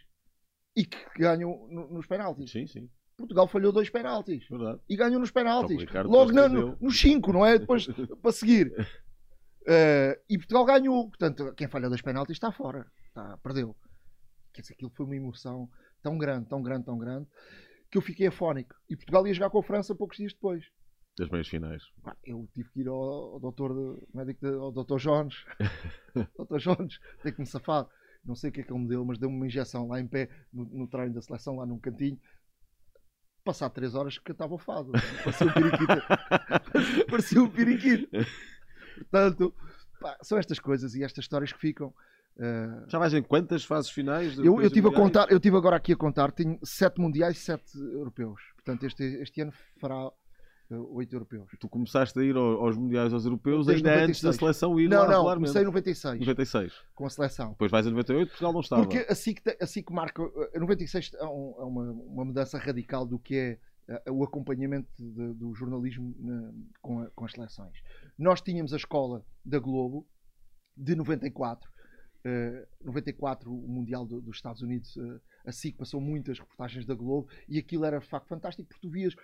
[0.76, 2.52] e que ganham nos penaltis.
[2.52, 2.90] Sim, sim.
[3.18, 4.48] Portugal falhou dois penaltis.
[4.50, 4.80] Verdade.
[4.90, 5.78] E ganhou nos penaltis.
[6.12, 7.58] Logo na, no, nos cinco, não é?
[7.58, 7.88] Depois
[8.22, 8.72] para seguir.
[9.62, 11.08] Uh, e Portugal ganhou.
[11.10, 12.86] Portanto, quem falha dois penaltis está fora.
[13.14, 13.76] tá, perdeu.
[14.54, 15.70] Quer dizer, aquilo foi uma emoção
[16.02, 17.28] tão grande, tão grande, tão grande,
[17.90, 18.76] que eu fiquei afónico.
[18.90, 20.64] E Portugal ia jogar com a França poucos dias depois.
[21.18, 21.82] Das meias finais.
[22.26, 22.96] Eu tive que ir ao,
[23.34, 25.34] ao doutor, de- médico, de- ao doutor Jones.
[26.38, 27.88] doutor Jones, tem que me safar.
[28.24, 30.08] Não sei o que é que ele me deu, mas deu-me uma injeção lá em
[30.08, 32.20] pé, no, no treino da seleção, lá num cantinho.
[33.46, 34.92] Passado 3 horas cantava o fado.
[35.24, 37.06] Parecia um periquito.
[37.08, 38.10] Parecia um periquito.
[38.98, 39.54] Portanto,
[40.02, 41.94] pá, são estas coisas e estas histórias que ficam.
[42.38, 44.36] Uh, Já vais em quantas fases finais?
[44.40, 44.96] eu, eu tive a Mundiais?
[44.96, 48.42] contar, eu tive agora aqui a contar, tenho 7 mundiais e 7 europeus.
[48.56, 50.12] Portanto, este, este ano fará
[50.70, 51.52] 8 europeus.
[51.60, 54.36] Tu começaste a ir ao- aos Mundiais, aos Europeus, ainda antes da 96.
[54.38, 55.48] seleção ir Não, lá não, regularmente.
[55.54, 56.74] comecei em 96 96.
[56.96, 57.50] com a seleção.
[57.52, 58.82] Depois vais em 98, Portugal não estava.
[58.84, 60.24] Porque assim que, assim que marca.
[60.54, 64.90] eh, 96 é, um- é uma, uma mudança radical do que é eh, o acompanhamento
[64.98, 66.52] de- do jornalismo na-
[66.82, 67.78] com, a- com as seleções.
[68.18, 70.08] Nós tínhamos a escola da Globo
[70.76, 71.70] de 94.
[72.28, 76.96] eh, 94, o Mundial do- dos Estados Unidos, eh, a SIC passou muitas reportagens da
[76.96, 79.16] Globo e aquilo era de facto fantástico porque tu vias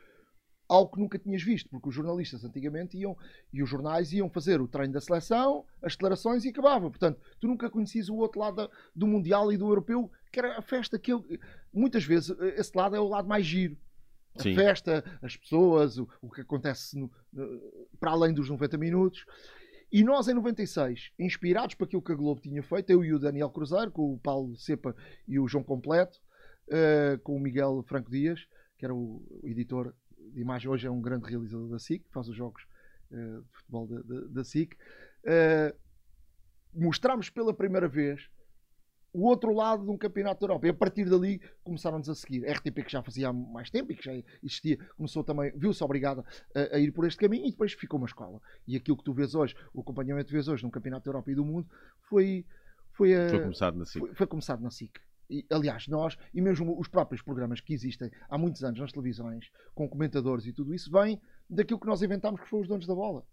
[0.72, 3.17] algo que nunca tinhas visto, porque os jornalistas antigamente iam
[3.51, 6.89] e os jornais iam fazer o treino da seleção, as declarações e acabava.
[6.89, 10.57] Portanto, tu nunca conhecias o outro lado da- do Mundial e do Europeu, que era
[10.57, 11.26] a festa que eu,
[11.74, 13.78] muitas vezes esse lado é o lado mais giro.
[14.39, 14.55] A Sim.
[14.55, 17.11] festa, as pessoas, o, o que acontece no-
[17.99, 19.26] para além dos 90 minutos.
[19.91, 23.19] E nós, em 96, inspirados por aquilo que a Globo tinha feito, eu e o
[23.19, 24.95] Daniel Cruzeiro, com o Paulo Cepa
[25.28, 26.17] e o João Completo,
[26.69, 28.39] eh, com o Miguel Franco Dias,
[28.78, 29.93] que era o editor
[30.34, 32.63] de imagem, hoje é um grande realizador da SIC, faz os jogos
[33.11, 34.76] eh, de futebol da, da, da SIC,
[35.26, 35.76] eh,
[36.74, 38.30] mostramos pela primeira vez
[39.13, 40.67] o outro lado de um campeonato da Europa.
[40.67, 42.47] E a partir dali começaram-nos a seguir.
[42.47, 45.84] A RTP, que já fazia há mais tempo e que já existia, começou também, viu-se
[45.84, 46.24] obrigada
[46.55, 48.41] a, a ir por este caminho e depois ficou uma escola.
[48.65, 51.32] E aquilo que tu vês hoje, o acompanhamento que vês hoje num campeonato da Europa
[51.32, 51.67] e do mundo,
[52.07, 52.45] foi,
[52.93, 53.99] foi, a, Foi começado na SIC.
[53.99, 54.99] foi, foi começado na SIC.
[55.32, 59.50] E, aliás, nós, e mesmo os próprios programas que existem há muitos anos nas televisões,
[59.74, 62.94] com comentadores e tudo isso, vem daquilo que nós inventámos que foi os donos da
[62.94, 63.26] bola.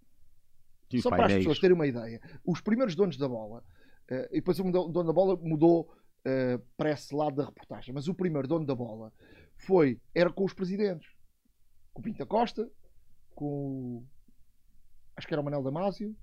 [0.89, 3.65] Sim, Só para as pessoas terem uma ideia, os primeiros donos da bola,
[4.09, 5.93] eh, e depois o dono da bola mudou
[6.25, 9.13] eh, para esse lado da reportagem, mas o primeiro dono da bola
[9.57, 11.11] foi, era com os presidentes,
[11.93, 12.71] com o Pinta Costa,
[13.35, 14.07] com o,
[15.17, 16.17] acho que era o Manel Damasio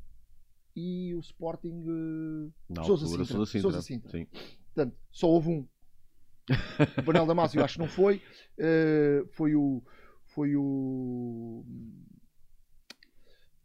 [0.74, 3.26] e o Sporting eh, Na Sousa Sintra.
[3.26, 3.62] Sousa Sintra.
[3.62, 4.12] Sousa Sintra.
[4.12, 4.28] Sim.
[4.76, 5.68] Portanto, só houve um.
[7.02, 8.22] O Manel Damasio acho que não foi.
[8.60, 9.82] eh, foi o.
[10.26, 11.66] Foi o.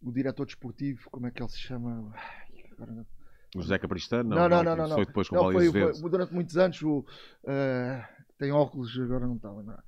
[0.03, 2.11] O diretor desportivo, como é que ele se chama?
[2.15, 3.07] Ai, agora não-
[3.57, 4.31] O José Capristano?
[4.31, 4.95] Não, não, não, não, não.
[4.97, 6.81] Foi depois com o Não, foi, foi durante muitos anos.
[6.83, 7.05] O,
[7.45, 8.09] eh,
[8.39, 9.85] tem óculos, agora não está a lembrar.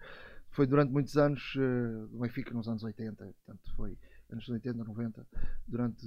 [0.50, 3.24] Foi durante muitos anos eh, do Benfica, nos anos 80.
[3.24, 3.96] Portanto, foi
[4.30, 5.26] anos 80, 90,
[5.66, 6.06] durante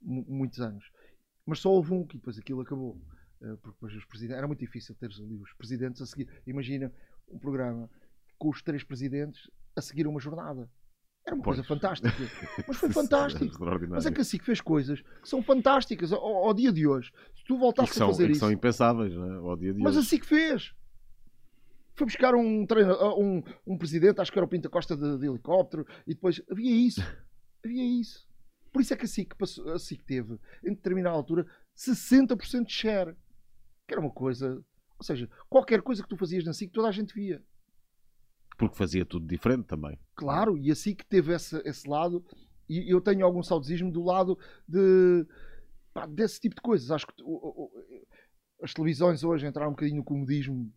[0.00, 0.90] mu- muitos anos.
[1.44, 2.98] Mas só houve um que depois aquilo acabou.
[3.40, 4.38] Eh, porque depois os presidentes.
[4.38, 6.28] Era muito difícil ter ali os presidentes a seguir.
[6.46, 6.92] Imagina
[7.28, 7.90] um programa
[8.38, 10.68] com os três presidentes a seguir uma jornada.
[11.26, 11.68] Era uma coisa Pois.
[11.68, 12.10] fantástica.
[12.66, 13.64] Mas foi é fantástico.
[13.90, 17.12] Mas é que a SIC fez coisas que são fantásticas ao, ao dia de hoje.
[17.36, 18.40] Se tu voltasses que são, a fazer que isso.
[18.40, 19.16] são impensáveis é?
[19.16, 20.08] ao dia de Mas a hoje.
[20.08, 20.74] SIC fez.
[21.94, 25.26] Foi buscar um, treinador, um, um presidente, acho que era o Pinta Costa de, de
[25.26, 27.00] helicóptero, e depois havia isso.
[27.64, 28.24] Havia isso.
[28.72, 31.44] Por isso é que a SIC, passou, a SIC teve, em determinada altura,
[31.76, 33.16] 60% de share.
[33.88, 34.62] Que era uma coisa.
[34.98, 37.42] Ou seja, qualquer coisa que tu fazias na SIC, toda a gente via.
[38.58, 39.98] Porque fazia tudo diferente também.
[40.14, 42.24] Claro, e assim que teve esse, esse lado,
[42.68, 45.24] e eu tenho algum saudosismo do lado de,
[45.94, 46.90] pá, desse tipo de coisas.
[46.90, 47.26] Acho que o-
[47.64, 47.70] o-
[48.62, 50.70] as televisões hoje entraram um bocadinho no comodismo,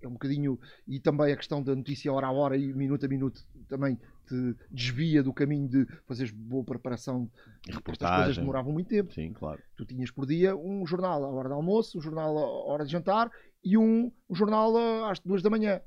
[0.00, 3.08] é um bocadinho, e também a questão da notícia hora a hora e minuto a
[3.08, 3.96] minuto também
[4.26, 7.30] te desvia do caminho de fazeres boa preparação.
[7.66, 8.34] E Estas coisas reportagem.
[8.42, 9.12] demoravam muito tempo.
[9.12, 9.60] Sim, claro.
[9.76, 12.92] Tu tinhas por dia um jornal à hora de almoço, um jornal à hora de
[12.92, 13.30] jantar
[13.64, 14.76] e um, um jornal
[15.06, 15.80] às duas da manhã.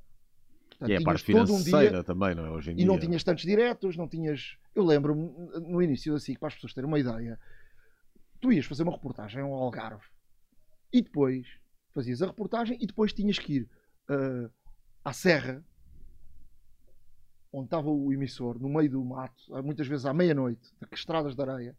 [0.69, 2.49] Portanto, E é a parte todo um financeira dia também, não é?
[2.51, 2.85] Hoje em e dia.
[2.85, 4.57] não tinhas tantos diretos, não tinhas.
[4.75, 5.29] Eu lembro-me
[5.61, 7.39] no início da SIC, para as pessoas terem uma ideia,
[8.41, 10.03] tu ias fazer uma reportagem ao Algarve
[10.91, 11.47] e depois
[11.95, 13.69] fazias a reportagem e depois tinhas que ir
[14.09, 14.49] ah,
[15.03, 15.63] à Serra,
[17.51, 21.33] onde estava o emissor, no meio do mato, ah, muitas vezes à meia-noite, com estradas
[21.33, 21.75] de areia,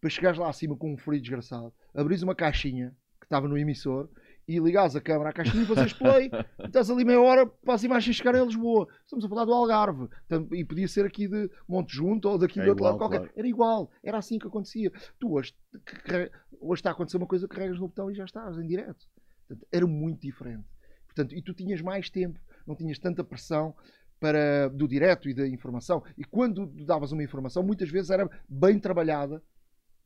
[0.00, 4.08] para chegares lá acima com um frio desgraçado, abris uma caixinha que estava no emissor
[4.48, 6.30] e ligares a câmara à caixinha e fazes play
[6.64, 8.88] estás ali meia hora para as imagens chegarem a Lisboa.
[9.04, 10.08] Estamos a falar do Algarve.
[10.52, 13.26] E podia ser aqui de Monte Junto ou daqui É do outro lado igual, qualquer.
[13.28, 13.32] claro.
[13.38, 13.90] Era igual.
[14.02, 14.90] Era assim que acontecia.
[15.20, 15.52] Tu hoje,
[15.84, 16.30] que- que-
[16.60, 19.06] hoje está a acontecer uma coisa, carregas no botão e já estás em direto.
[19.46, 20.64] Portanto, era muito diferente.
[21.06, 23.74] Portanto, e tu tinhas mais tempo, não tinhas tanta pressão
[24.18, 26.02] para, do direto e da informação.
[26.16, 29.42] E quando davas uma informação, muitas vezes era bem trabalhada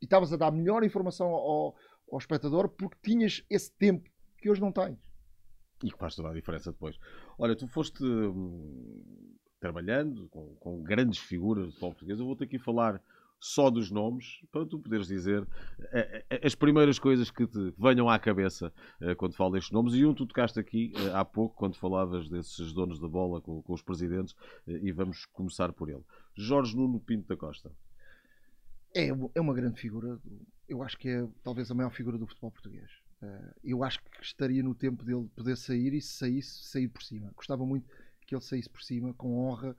[0.01, 1.77] e estavas a dar melhor informação ao,
[2.11, 4.11] ao espectador porque tinhas esse tempo
[4.43, 4.99] que hoje não tens.
[5.83, 6.99] E que faz toda a diferença depois.
[7.39, 12.19] Olha, tu foste hum, trabalhando com, com, grandes figuras do futebol português.
[12.19, 13.01] Eu vou ter aqui falar
[13.39, 15.47] só dos nomes, para tu poderes dizer
[15.93, 19.95] eh, eh, as primeiras coisas que te venham à cabeça eh, quando falo destes nomes.
[19.95, 23.73] E um tu tocaste aqui há pouco, quando falavas desses donos da bola com, com
[23.73, 24.35] os presidentes,
[24.67, 26.05] e vamos começar por ele.
[26.37, 27.73] Jorge Nuno Pinto da Costa.
[28.95, 30.21] É, é uma grande figura.
[30.69, 33.02] Eu acho que é talvez a maior figura do futebol português.
[33.63, 37.31] Eu acho que estaria no tempo dele poder sair e se saísse, sair por cima.
[37.37, 37.89] Gostava muito
[38.27, 39.77] que ele saísse por cima, com honra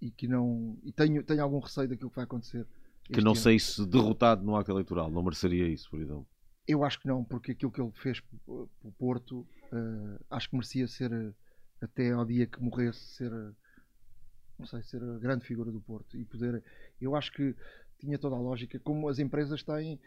[0.00, 0.78] e que não.
[0.82, 2.66] E tenho, tenho algum receio daquilo que vai acontecer.
[3.04, 6.26] Que não sei se derrotado no acto eleitoral, não mereceria isso, por exemplo.
[6.66, 10.56] Eu acho que não, porque aquilo que ele fez para o Porto, uh, acho que
[10.56, 11.34] merecia ser, uh,
[11.80, 13.54] até ao dia que morresse, ser, uh,
[14.58, 16.62] não sei, ser a grande figura do Porto e poder.
[17.00, 17.54] Eu acho que
[17.98, 19.98] tinha toda a lógica, como as empresas têm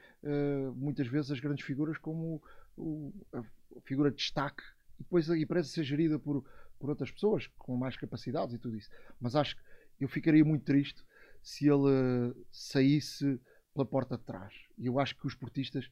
[0.76, 2.42] muitas vezes as grandes figuras como
[2.78, 3.44] o, a
[3.84, 4.64] figura de destaque
[5.00, 6.44] e depois a empresa ser gerida por,
[6.78, 8.90] por outras pessoas com mais capacidades e tudo isso.
[9.20, 9.64] Mas acho que
[10.00, 11.04] eu ficaria muito triste
[11.42, 13.40] se ele uh, saísse
[13.74, 14.54] pela porta de trás.
[14.78, 15.90] E eu acho que os portistas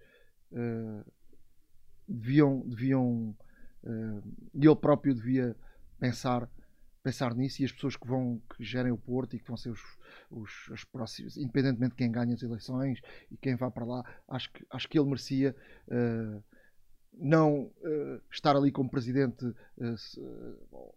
[0.52, 1.12] uh,
[2.08, 3.36] deviam, deviam
[3.84, 4.24] uh,
[4.54, 5.56] ele próprio devia
[6.00, 6.50] pensar
[7.08, 9.70] pensar nisso e as pessoas que vão que gerem o Porto e que vão ser
[9.70, 9.80] os,
[10.30, 13.00] os, os próximos, independentemente de quem ganha as eleições
[13.32, 15.56] e quem vá para lá, acho que, acho que ele merecia
[15.88, 16.44] uh,
[17.14, 20.94] não uh, estar ali como presidente uh,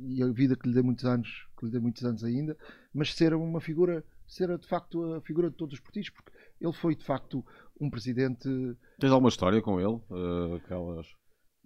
[0.00, 2.56] e a vida que lhe dê muitos anos, que lhe dê muitos anos ainda,
[2.92, 6.72] mas ser uma figura, ser de facto a figura de todos os partidos, porque ele
[6.72, 7.44] foi de facto
[7.80, 8.48] um presidente.
[8.98, 10.00] Tens alguma história com ele?
[10.10, 11.06] Uh, aquelas...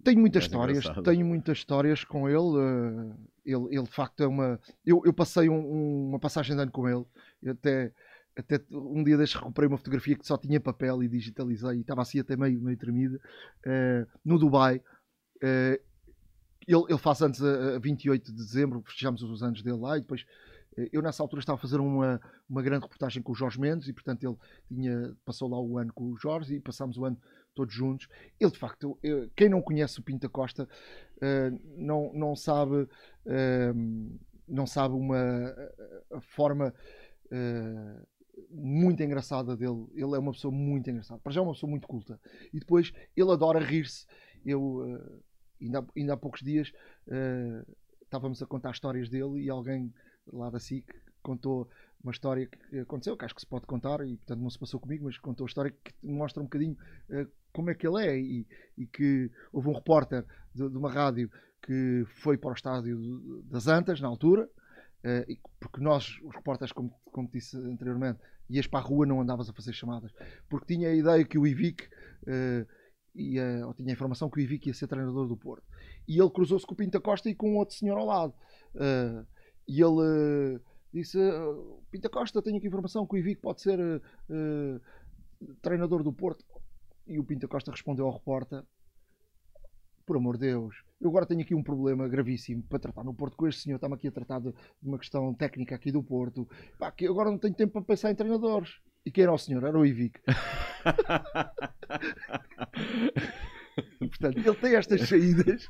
[0.03, 2.37] Tenho muitas histórias, tenho muitas histórias com ele.
[2.37, 4.59] Uh, ele, ele de facto é uma.
[4.85, 7.05] Eu, eu passei um, uma passagem de ano com ele,
[7.47, 7.91] até,
[8.37, 12.01] até um dia destes recuperei uma fotografia que só tinha papel e digitalizei e estava
[12.01, 13.19] assim até meio, meio tremida,
[13.65, 14.81] uh, no Dubai.
[15.37, 15.79] Uh,
[16.67, 20.01] ele, ele faz anos a, a 28 de dezembro, festejamos os anos dele lá e
[20.01, 20.25] depois
[20.77, 23.87] eh, eu nessa altura estava a fazer uma, uma grande reportagem com o Jorge Mendes
[23.87, 24.37] e portanto ele
[24.67, 27.17] tinha, passou lá o ano com o Jorge e passámos o ano
[27.53, 28.07] todos juntos.
[28.39, 30.67] Ele de facto, eu, quem não conhece o Pinta Costa
[31.17, 35.55] uh, não, não sabe uh, não sabe uma
[36.19, 36.73] forma
[37.27, 38.07] uh,
[38.49, 39.87] muito engraçada dele.
[39.93, 41.21] Ele é uma pessoa muito engraçada.
[41.21, 42.19] Para já é uma pessoa muito culta.
[42.51, 44.05] E depois ele adora rir-se.
[44.45, 44.99] Eu
[45.61, 46.73] ainda, ainda há poucos dias
[48.03, 49.93] estávamos a contar histórias dele e alguém
[50.33, 50.85] lá da SIC
[51.21, 51.69] contou
[52.03, 54.79] uma história que aconteceu, que acho que se pode contar, e portanto não se passou
[54.79, 56.75] comigo, mas contou a história que mostra um bocadinho
[57.09, 58.47] uh, como é que ele é e,
[58.77, 61.29] e que houve um repórter de, de, uma rádio
[61.61, 66.89] que foi para o estádio das Antas na altura, uh, porque nós, os repórteres, como,
[67.05, 70.11] como disse anteriormente, ias para a rua, não andavas a fazer chamadas,
[70.49, 72.67] porque tinha a ideia que o IVIC uh,
[73.15, 75.63] ia, ou tinha a informação que o Ivic ia ser treinador do Porto.
[76.07, 78.33] E ele cruzou-se com o Pinta Costa e com outro senhor ao lado.
[78.75, 79.25] Uh,
[79.67, 80.61] e ele uh,
[80.93, 84.01] disse: uh, Pinta Costa, tenho aqui informação que o Ivic pode ser
[85.61, 86.45] treinador do Porto.
[87.07, 88.63] E o Pinta Costa respondeu ao repórter:
[90.05, 93.35] Por amor de Deus, eu agora tenho aqui um problema gravíssimo para tratar no Porto
[93.35, 93.77] com este senhor.
[93.77, 96.47] Está-me aqui a tratar de, uma questão técnica aqui do Porto.
[96.77, 98.79] Pá, que agora não tenho tempo para pensar em treinadores.
[99.05, 99.63] E quem era o senhor?
[99.63, 100.19] Era o Ivic.
[103.99, 105.67] Portanto, ele tem estas saídas,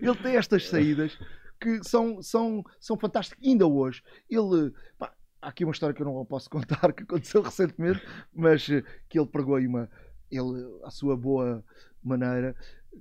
[0.00, 1.18] ele tem estas saídas
[1.60, 3.46] que são, são, são fantásticas.
[3.46, 4.72] Ainda hoje, ele.
[4.98, 8.00] Pá, há aqui uma história que eu não posso contar que aconteceu recentemente,
[8.34, 9.88] mas eh, que ele pregou aí uma.
[10.30, 11.64] Ele, a sua boa
[12.02, 12.54] maneira,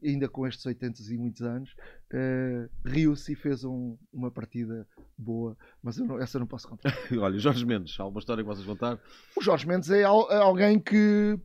[0.03, 1.75] ainda com estes 80 e muitos anos,
[2.13, 6.93] uh, riu-se e fez um, uma partida boa, mas não, essa eu não posso contar.
[7.19, 8.99] Olha, Jorge Mendes, alguma história que vocês contar?
[9.35, 11.39] O Jorge Mendes é, al é alguém que,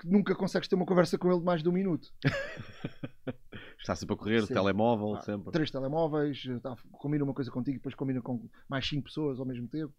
[0.00, 2.12] que, nunca consegues ter uma conversa com ele de mais de um minuto.
[3.78, 4.54] Está sempre a correr, Sim.
[4.54, 5.52] telemóvel, ah, sempre.
[5.52, 9.68] Três telemóveis, tá, combina uma coisa contigo, depois combina com mais cinco pessoas ao mesmo
[9.68, 9.92] tempo.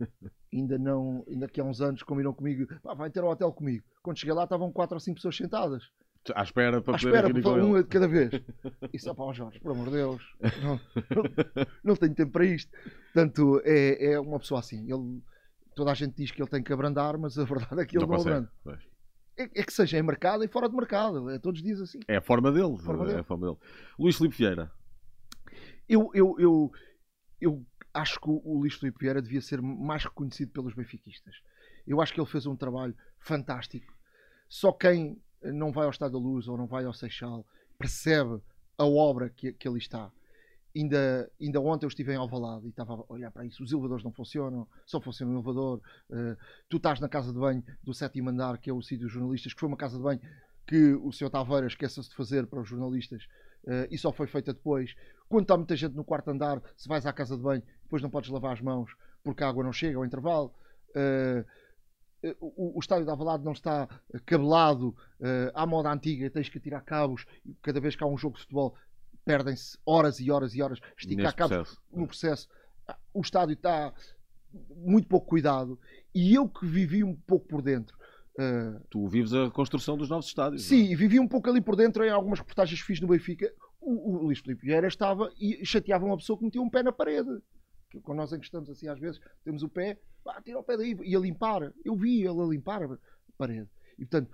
[0.52, 3.84] ainda não, ainda que há uns anos combinam comigo, vai ter o hotel comigo.
[4.02, 5.84] Quando cheguei lá estavam quatro ou cinco pessoas sentadas.
[6.34, 8.30] À espera para à poder espera, para uma de cada vez.
[8.92, 10.22] Isso é para o Jorge, por amor de Deus.
[10.62, 10.80] Não,
[11.16, 12.70] não, não, tenho tempo para isto.
[13.04, 14.82] Portanto, é, é uma pessoa assim.
[14.92, 15.22] Ele,
[15.74, 18.04] toda a gente diz que ele tem que abrandar, mas a verdade é que ele
[18.04, 18.52] não, não abranda.
[19.38, 21.30] É, é, que seja em mercado e fora de mercado.
[21.30, 22.00] É todos os dias assim.
[22.06, 22.74] É a forma dele.
[22.74, 23.16] A forma dele.
[23.16, 23.58] É a forma dele.
[23.98, 24.70] Luís Filipe Vieira.
[25.88, 26.70] Eu, eu, eu,
[27.40, 31.36] eu acho que o Luís Filipe Vieira devia ser mais reconhecido pelos benfiquistas.
[31.86, 33.92] Eu acho que ele fez um trabalho fantástico.
[34.48, 37.46] Só quem não vai ao Estado da Luz ou não vai ao Seixal,
[37.78, 38.40] percebe
[38.76, 40.10] a obra que, que ali está.
[40.74, 43.62] ainda, ainda ontem eu estive em Alvalade e estava a olhar para isso.
[43.62, 45.80] Os elevadores não funcionam, só funciona o elevador.
[46.08, 46.36] Uh,
[46.68, 49.52] tu estás na casa de banho do sétimo andar, que é o sítio dos jornalistas,
[49.54, 50.20] que foi uma casa de banho
[50.66, 51.30] que o Sr.
[51.30, 53.24] Taveira esqueceu-se de fazer para os jornalistas
[53.64, 54.94] uh, e só foi feita depois.
[55.28, 58.10] Quando está muita gente no quarto andar, se vais à casa de banho, depois não
[58.10, 60.54] podes lavar as mãos porque a água não chega ao intervalo.
[60.90, 61.44] Uh,
[62.40, 63.88] o, o, estádio de Alvalade não está
[64.24, 67.26] cabelado uh, à moda antiga, tens que tirar cabos.
[67.60, 68.76] Cada vez que há um jogo de futebol,
[69.24, 71.82] perdem-se horas e horas e horas esticar cabos processo.
[71.92, 72.48] no processo.
[73.12, 73.92] O estádio está
[74.76, 75.78] muito pouco cuidado
[76.14, 77.98] e eu que vivi um pouco por dentro.
[78.38, 80.62] Uh, tu vives a construção dos novos estádios.
[80.62, 80.96] Sim, é?
[80.96, 83.52] vivi um pouco ali por dentro em algumas reportagens que fiz no Benfica.
[83.80, 86.92] O, o Luís Filipe Vieira estava e chateava uma pessoa que metia um pé na
[86.92, 87.40] parede.
[87.90, 91.16] Que, nós encostamos assim, às vezes, temos o pé, pá, tira o pé daí e
[91.16, 91.72] a limpar.
[91.84, 92.98] Eu vi ele a limpar a
[93.36, 93.68] parede.
[93.98, 94.30] E portanto,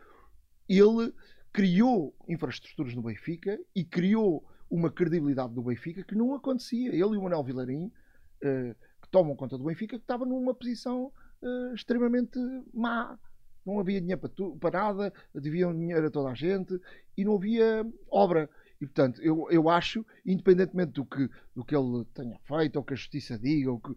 [0.69, 1.13] ele
[1.53, 6.91] criou infraestruturas no Benfica e criou uma credibilidade do Benfica que não acontecia.
[6.91, 11.13] Ele e o Manuel Vilarim, uh, que tomam conta do Benfica, que estava numa posição
[11.43, 12.39] uh, extremamente
[12.75, 13.19] má.
[13.65, 16.79] Não havia dinheiro para, tu, para nada, deviam dinheiro a toda a gente
[17.17, 18.51] e não havia obra.
[18.81, 22.93] E portanto, eu, eu acho, independentemente do que, do que ele tenha feito, ou que
[22.93, 23.95] a justiça diga, ou que,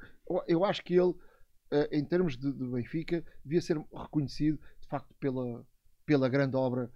[0.47, 5.13] eu acho que ele, uh, em termos de, de, Benfica, devia ser reconhecido de facto
[5.15, 5.65] pela,
[6.05, 6.91] pela grande obra.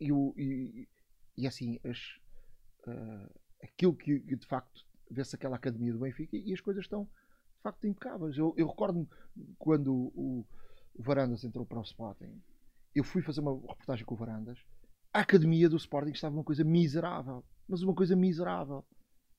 [0.00, 0.88] E, e,
[1.36, 1.98] e assim, as,
[2.86, 3.30] uh,
[3.62, 7.62] aquilo que, que, de facto vê-se aquela academia do Benfica e as coisas estão de
[7.62, 8.36] facto impecáveis.
[8.36, 9.08] Eu, eu recordo-me
[9.58, 10.46] quando o,
[10.94, 12.40] o, Varandas entrou para o Sporting,
[12.94, 14.58] eu fui fazer uma reportagem com o Varandas.
[15.16, 18.84] A academia do Sporting estava uma coisa miserável, mas uma coisa miserável.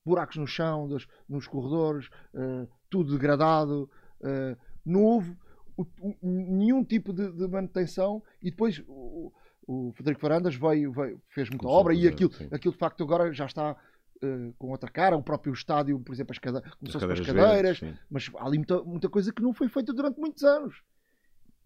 [0.04, 3.88] Buracos no chão, dos, nos corredores, uh, tudo degradado.
[4.20, 5.38] Uh, não houve
[5.78, 9.32] o, o, nenhum tipo de, de, manutenção e depois o,
[9.68, 13.46] o Frederico Varandas veio, veio fez muita obra e aquilo, aquilo de facto agora já
[13.46, 15.16] está uh, com outra cara.
[15.16, 16.60] O próprio estádio, por exemplo, as cade...
[16.80, 19.94] começou-se com as cadeiras, verdes, mas há ali muita, muita coisa que não foi feita
[19.94, 20.82] durante muitos anos.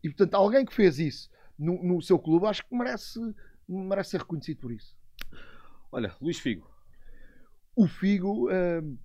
[0.04, 3.20] E portanto, alguém que fez isso no, no seu clube, acho que merece,
[3.74, 4.96] merece ser reconhecido por isso.
[5.92, 6.70] Olha, Luís Figo.
[7.76, 9.00] O Figo, uh,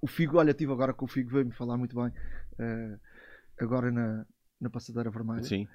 [0.00, 3.00] o Figo, olha, tive agora com o Figo, veio-me falar muito bem, uh,
[3.60, 4.26] agora na,
[4.60, 5.42] na Passadeira Vermelha.
[5.42, 5.66] Sim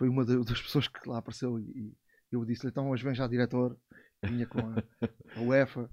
[0.00, 1.94] foi uma das pessoas que lá apareceu e,
[2.32, 3.76] eu disse-lhe, então hoje vem já diretor,
[4.22, 4.82] vinha com a,
[5.36, 5.90] a UEFA,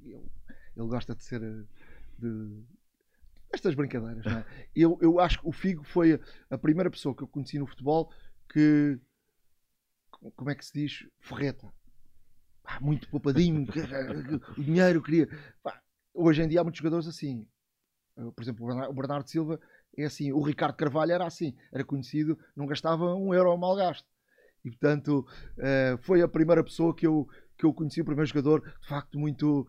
[0.00, 0.30] ele,
[0.76, 1.40] ele, gosta de ser
[2.20, 2.62] de,
[3.52, 4.46] estas brincadeiras, não é?
[4.76, 6.20] Eu, eu acho que o Figo foi a,
[6.50, 8.12] a primeira pessoa que eu conheci no futebol
[8.48, 8.98] que,
[10.36, 11.72] como é que se diz, ferreta.
[12.64, 13.66] Ah, muito poupadinho,
[14.56, 15.28] o dinheiro queria.
[16.14, 17.46] hoje em dia há muitos jogadores assim.
[18.14, 19.58] Por exemplo, o Bernardo Silva
[19.96, 24.06] é assim, o Ricardo Carvalho era assim, era conhecido, não gastava um euro mal gasto.
[24.64, 25.26] E portanto,
[25.58, 27.26] uh, foi a primeira pessoa que eu,
[27.58, 29.66] que eu conheci, o primeiro jogador, de facto, muito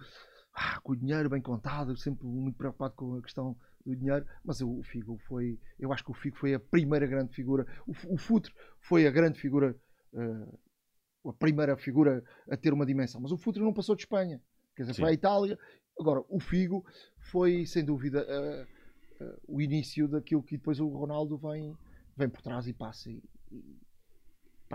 [0.53, 4.25] ah, com o dinheiro bem contado, sempre muito preocupado com a questão do dinheiro.
[4.43, 7.65] Mas o Figo foi, eu acho que o Figo foi a primeira grande figura.
[7.87, 9.75] O, o Futre foi a grande figura,
[10.13, 13.21] uh, a primeira figura a ter uma dimensão.
[13.21, 14.41] Mas o Futre não passou de Espanha,
[14.75, 15.01] quer dizer, Sim.
[15.01, 15.57] foi a Itália.
[15.99, 16.85] Agora, o Figo
[17.31, 18.25] foi, sem dúvida.
[18.25, 21.75] Uh, uh, o início daquilo que depois o Ronaldo vem,
[22.17, 23.09] vem por trás e passa.
[23.09, 23.79] E, e,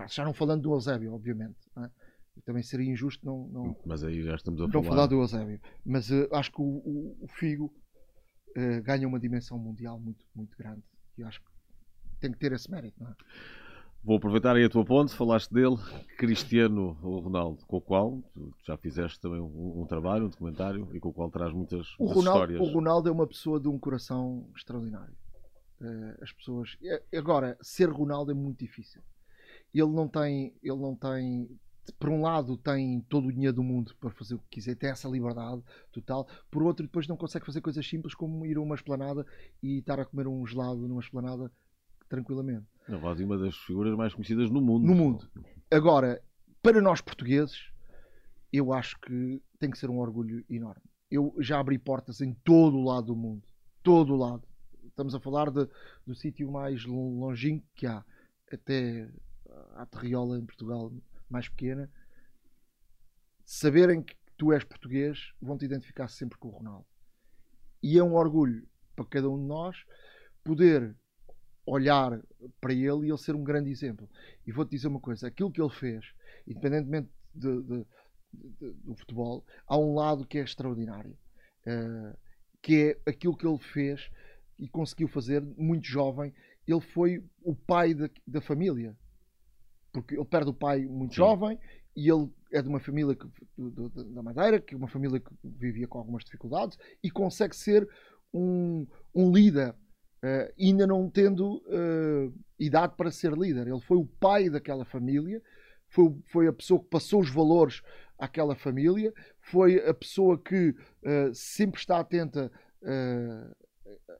[0.07, 1.59] já não falando do Eusébio, obviamente.
[1.77, 1.89] É?
[2.45, 4.85] Também seria injusto não, não, Mas aí já estamos a não falar.
[4.85, 5.59] falar do Eusébio.
[5.85, 7.73] Mas uh, acho que o, o, o Figo
[8.83, 10.83] ganha uma dimensão mundial muito, muito grande.
[11.17, 11.49] E acho que
[12.19, 13.01] tem que ter esse mérito.
[13.01, 13.15] Não é?
[14.01, 15.75] Vou aproveitar aí a tua ponte, falaste dele,
[16.17, 18.23] Cristiano Ronaldo, com o qual
[18.65, 22.05] já fizeste também um, um, trabalho, um documentário, e com o qual traz muitas, o
[22.05, 22.61] muitas Ronaldo, histórias.
[22.61, 25.13] O Ronaldo é uma pessoa de um coração extraordinário.
[25.81, 26.77] Uh, as pessoas.
[27.13, 29.01] Agora, ser Ronaldo é muito difícil.
[29.73, 30.53] Ele não tem.
[30.63, 31.49] Ele não tem.
[31.97, 34.91] Por um lado, tem todo o dinheiro do mundo para fazer o que quiser, tem
[34.91, 36.27] essa liberdade total.
[36.51, 39.25] Por outro, depois não consegue fazer coisas simples como ir a uma esplanada
[39.61, 41.51] e estar a comer um gelado numa esplanada
[42.07, 42.67] tranquilamente.
[42.89, 44.87] Não, Rossi, uma das figuras mais conhecidas no mundo.
[44.87, 45.29] No mundo.
[45.71, 46.19] Agora,
[46.61, 47.71] para nós portugueses,
[48.51, 50.81] eu acho que tem que ser um orgulho enorme.
[51.11, 53.47] Eu já abri portas em todo o lado do mundo.
[53.83, 54.43] Todo o lado.
[54.85, 55.67] Estamos a falar de,
[56.05, 58.03] do sítio mais longínquo que há.
[58.51, 59.07] Até
[59.75, 60.91] a Terriola em Portugal,
[61.29, 61.91] mais pequena.
[63.45, 66.87] Saberem que tu és português, vão te identificar sempre com o Ronaldo.
[67.83, 69.77] E é um orgulho para cada um de nós
[70.43, 70.95] poder
[71.69, 72.19] olhar
[72.59, 74.09] para ele e ele ser um grande exemplo.
[74.45, 76.05] E vou-te dizer uma coisa: aquilo que ele fez,
[76.47, 77.85] independentemente de, de,
[78.33, 81.17] de, do futebol, há um lado que é extraordinário,
[81.67, 82.17] uh,
[82.61, 84.09] que é aquilo que ele fez
[84.57, 86.33] e conseguiu fazer muito jovem.
[86.67, 88.95] Ele foi o pai da, da família,
[89.91, 91.17] porque ele perde o pai muito Sim.
[91.17, 91.59] jovem
[91.95, 95.19] e ele é de uma família que, do, do, da Madeira, que é uma família
[95.19, 97.87] que vivia com algumas dificuldades e consegue ser
[98.33, 99.75] um, um líder,
[100.23, 103.67] uh, ainda não tendo uh, idade para ser líder.
[103.67, 105.41] Ele foi o pai daquela família,
[105.87, 107.81] foi, foi a pessoa que passou os valores
[108.17, 112.51] àquela família, foi a pessoa que uh, sempre está atenta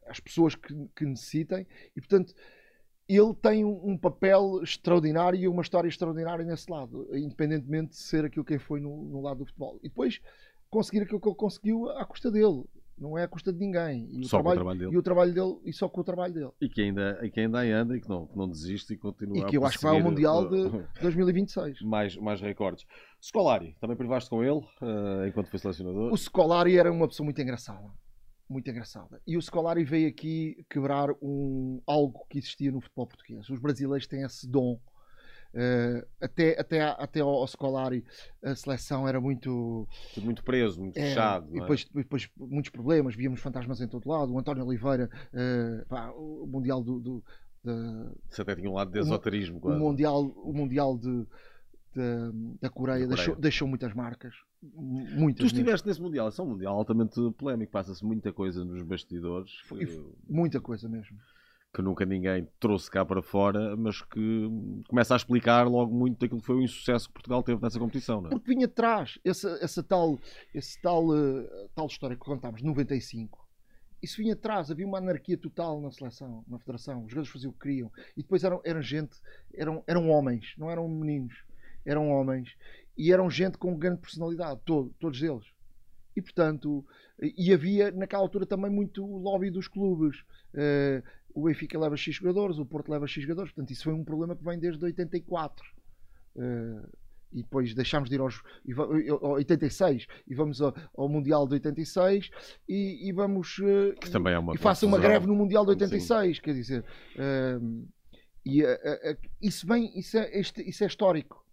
[0.05, 2.33] às pessoas que, que necessitem e, portanto
[3.09, 8.23] ele tem um, um, papel extraordinário e uma história extraordinária nesse lado, independentemente de ser
[8.23, 9.79] aquilo quem foi no, no, lado do futebol.
[9.81, 10.21] E depois
[10.69, 12.65] conseguir aquilo que ele conseguiu à custa dele.
[12.99, 14.07] Não é à custa de ninguém.
[14.11, 14.91] E só o trabalho, com o trabalho dele.
[14.93, 16.51] E o trabalho dele, e só com o trabalho dele.
[16.59, 19.37] E que ainda, e que ainda anda e que não, que não desiste e continua
[19.37, 20.69] E que eu acho que vai ao Mundial de
[21.01, 21.81] 2026.
[21.81, 22.85] Mais, mais recordes.
[23.21, 26.11] Scolari, também privaste com ele uh, enquanto foi selecionador?
[26.11, 27.89] O Scolari era uma pessoa muito engraçada
[28.49, 29.21] muito engraçada.
[29.27, 33.47] E o Scolari veio aqui quebrar um, algo que existia no futebol português.
[33.47, 34.79] Os brasileiros têm esse dom.
[35.51, 38.05] Uh, até, até, até ao, Scolari
[38.43, 41.47] a seleção era muito Tudo muito preso, muito é, fechado.
[41.49, 41.97] E depois, é?
[41.97, 44.31] depois, muitos problemas, víamos fantasmas em todo lado.
[44.31, 46.99] O António Oliveira, uh, pá, o Mundial do.
[46.99, 47.23] do
[47.63, 47.71] de,
[48.29, 49.59] Isso até tinha um lado de esoterismo.
[49.61, 51.25] O, o mundial, o mundial de,
[51.95, 52.31] da,
[52.61, 54.33] da Coreia, da Deixou, deixou, muitas marcas.
[54.61, 59.51] Muitas, tu estiveste nesse Mundial, é um Mundial altamente polémico, passa-se muita coisa nos bastidores.
[59.67, 61.17] Que, muita coisa mesmo.
[61.79, 64.49] Que nunca ninguém trouxe cá para fora, mas que
[64.89, 68.19] começa a explicar logo muito daquilo que foi o insucesso que Portugal teve nessa competição.
[68.19, 68.31] Não é?
[68.31, 70.19] Porque vinha atrás, essa, essa tal,
[70.53, 73.47] esse tal, uh, tal história que contámos, 95
[74.01, 77.03] isso vinha atrás, havia uma anarquia total na seleção, na federação.
[77.03, 77.91] Os jogadores faziam o que queriam.
[78.15, 79.17] E depois eram, eram gente,
[79.53, 81.43] eram, eram homens, não eram meninos
[81.85, 82.55] eram homens
[82.97, 85.45] e eram gente com grande personalidade, todo, todos eles.
[86.19, 86.85] E portanto,
[87.21, 90.19] e havia naquela altura também muito lobby dos clubes.
[90.53, 91.01] Uh,
[91.33, 94.35] o Benfica leva X jogadores, o Porto leva X jogadores, portanto, isso foi um problema
[94.35, 95.65] que vem desde 84.
[96.35, 96.89] Uh, eh,
[97.31, 98.41] e depois deixámos de ir aos,
[99.21, 102.29] ao 86 e vamos ao, ao, Mundial de 86
[102.67, 105.71] e, e vamos uh, que também é uma e faça uma greve no Mundial de
[105.71, 106.41] 86 Sim.
[106.41, 106.83] quer dizer
[108.43, 108.63] e
[109.39, 111.45] isso vem isso é, isso é histórico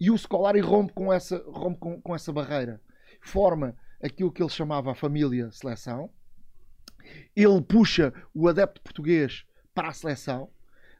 [0.00, 2.80] e o Scolari rompe com essa, rompe com, com essa barreira.
[3.20, 6.10] Forma aquilo que ele chamava a família seleção.
[7.34, 9.44] Ele puxa o adepto português
[9.74, 10.48] para a seleção.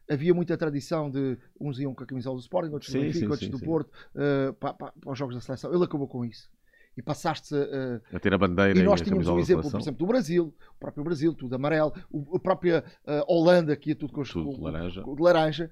[0.09, 3.47] Havia muita tradição de uns iam com a camisola do Sporting, outros do Benfica, outros
[3.47, 3.65] sim, do sim.
[3.65, 5.73] Porto, uh, para, para, para, os jogos da seleção.
[5.73, 6.51] Ele acabou com isso.
[6.97, 10.07] E passaste a, a ter a bandeira e nós tínhamos um exemplo, por exemplo, do
[10.07, 14.23] Brasil, o próprio Brasil, tudo amarelo, o, a própria uh, Holanda, que ia tudo com,
[14.25, 15.03] tudo com, laranja.
[15.03, 15.71] Com, laranja.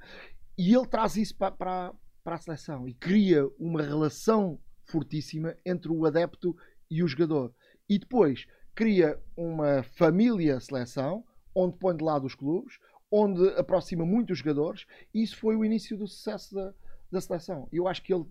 [0.57, 5.91] E ele traz isso para, para, para a seleção e cria uma relação fortíssima entre
[5.91, 6.57] o adepto
[6.91, 7.53] e o jogador.
[7.89, 11.25] E depois cria uma família seleção,
[11.55, 12.79] onde põe de lado os clubes,
[13.11, 16.75] onde aproxima muito os jogadores, e isso foi o início do sucesso da,
[17.11, 17.69] da seleção.
[17.73, 18.25] Eu acho que ele,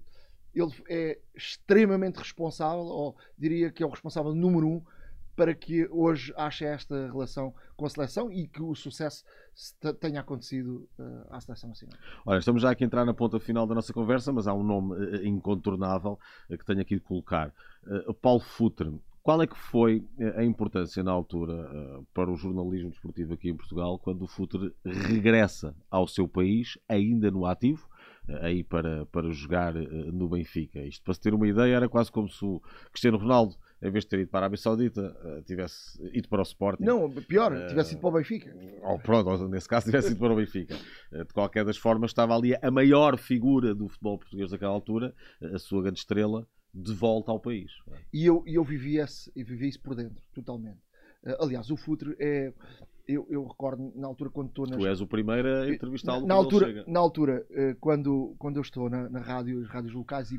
[0.54, 4.82] ele é extremamente responsável, ou diria que é o responsável número um
[5.38, 9.24] para que hoje haja esta relação com a seleção e que o sucesso
[10.00, 11.96] tenha acontecido uh, à seleção nacional.
[12.26, 14.64] Olha, estamos já aqui a entrar na ponta final da nossa conversa, mas há um
[14.64, 17.54] nome uh, incontornável uh, que tenho aqui de colocar.
[18.22, 18.92] Paulo Futre.
[19.22, 20.06] Qual é que foi
[20.38, 21.70] a importância na altura
[22.14, 27.30] para o jornalismo desportivo aqui em Portugal quando o Futre regressa ao seu país, ainda
[27.30, 27.90] no ativo,
[28.42, 30.80] aí para, para jogar no Benfica?
[30.80, 34.06] Isto para se ter uma ideia era quase como se o Cristiano Ronaldo em vez
[34.06, 36.84] de ter ido para a Arábia Saudita, tivesse ido para o Sporting.
[36.84, 38.56] Não, pior, tivesse ido para o Benfica.
[38.82, 40.76] Ou pronto, nesse caso tivesse ido para o Benfica.
[41.12, 45.14] De qualquer das formas, estava ali a maior figura do futebol português daquela altura,
[45.54, 46.48] a sua grande estrela,
[46.78, 47.72] de volta ao país.
[48.14, 50.80] E eu, eu, vivi, esse, eu vivi isso por dentro, totalmente.
[51.40, 52.54] aliás, o Futre é.
[53.08, 54.78] Eu, eu, recordo na altura quando estou nas...
[54.78, 57.48] Tu és o primeiro a entrevistá-lo na, altura, na altura,
[57.80, 60.38] quando, quando eu estou na, na rádio, as rádios locais e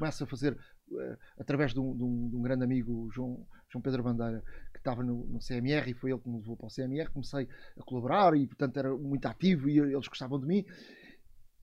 [0.00, 3.82] começo a fazer uh, através de um, de, um, de um, grande amigo, João, João
[3.82, 6.70] Pedro Bandeira, que estava no, no, CMR e foi ele que me levou para o
[6.70, 7.10] CMR.
[7.10, 7.46] Comecei
[7.78, 10.64] a colaborar e, portanto, era muito ativo e eles gostavam de mim.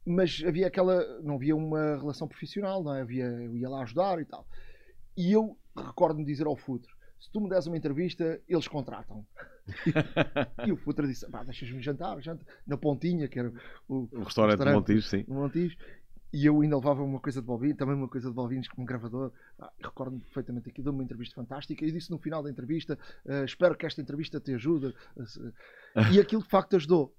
[0.07, 1.21] Mas havia aquela.
[1.21, 3.01] Não havia uma relação profissional, não é?
[3.01, 4.47] havia, eu ia lá ajudar e tal.
[5.17, 6.89] E eu recordo-me dizer ao Futre:
[7.19, 9.25] se tu me des uma entrevista, eles contratam.
[10.65, 13.51] e o Futre disse: deixas-me jantar, jantar, na Pontinha, que era
[13.87, 15.25] o, o restaurante, de Montijo, sim.
[15.27, 15.75] Montijo.
[16.31, 19.31] E eu ainda levava uma coisa de Balvin, também uma coisa de Balvins como gravador.
[19.57, 21.85] Ah, Recordo-me perfeitamente aqui, deu uma entrevista fantástica.
[21.85, 24.93] E disse no final da entrevista: uh, Espero que esta entrevista te ajude.
[26.11, 27.15] E aquilo de facto ajudou.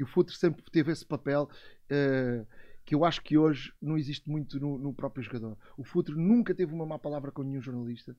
[0.00, 2.46] E o Futre sempre teve esse papel uh,
[2.86, 5.58] que eu acho que hoje não existe muito no, no, próprio jogador.
[5.76, 8.16] O Futre nunca teve uma má palavra com nenhum jornalista.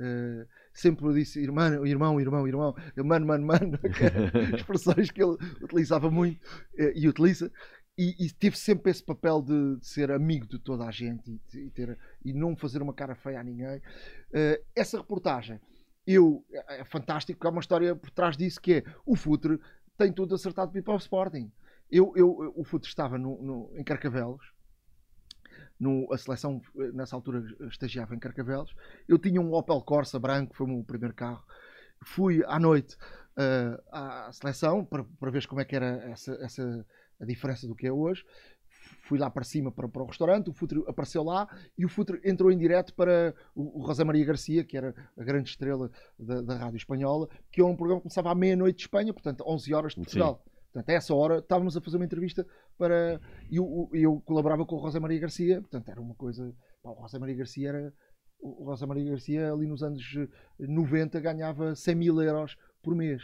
[0.00, 2.74] Uh, sempre disse irmão, irmão, irmão, irmão,
[3.04, 3.78] mano, mano, mano,
[4.56, 6.40] expressões que ele utilizava muito
[6.94, 7.52] e utiliza
[7.98, 11.58] e, e teve sempre esse papel de, de ser amigo de toda a gente e,
[11.58, 13.78] e ter, e não fazer uma cara feia a ninguém.
[14.30, 15.60] Uh, essa reportagem
[16.08, 19.60] eu, é, é fantástico, há uma história por trás disso que é o Futre
[19.98, 21.50] tem tudo acertado para ir para o Sporting.
[21.90, 24.52] Eu, eu, o Futre estava no, no, em Carcavelos,
[25.78, 26.62] no, a seleção
[26.94, 28.74] nessa altura estagiava em Carcavelos.
[29.08, 31.42] Eu tinha um Opel Corsa branco, foi o meu primeiro carro.
[32.04, 32.96] Fui à noite
[33.36, 36.86] uh, à seleção para, para ver como é que era essa, essa
[37.20, 38.24] a diferença do que é hoje.
[39.08, 41.48] Fui lá para cima para, para o restaurante, o Futre apareceu lá
[41.78, 45.24] e o Futre entrou em direto para o, o José Maria Garcia, que era a
[45.24, 48.82] grande estrela da, da rádio espanhola, que é um programa que começava à meia-noite de
[48.82, 50.42] Espanha, portanto, 11 horas de Portugal.
[50.44, 50.50] Sim.
[50.72, 52.46] Portanto, a essa hora estávamos a fazer uma entrevista
[52.76, 53.18] para.
[53.50, 56.54] E eu, eu, colaborava com o José Maria Garcia, portanto, era uma coisa.
[56.82, 57.94] Pá, o José Maria Garcia era.
[58.40, 60.04] O José Maria Garcia, ali nos anos
[60.60, 63.22] 90, ganhava 100 mil euros por mês.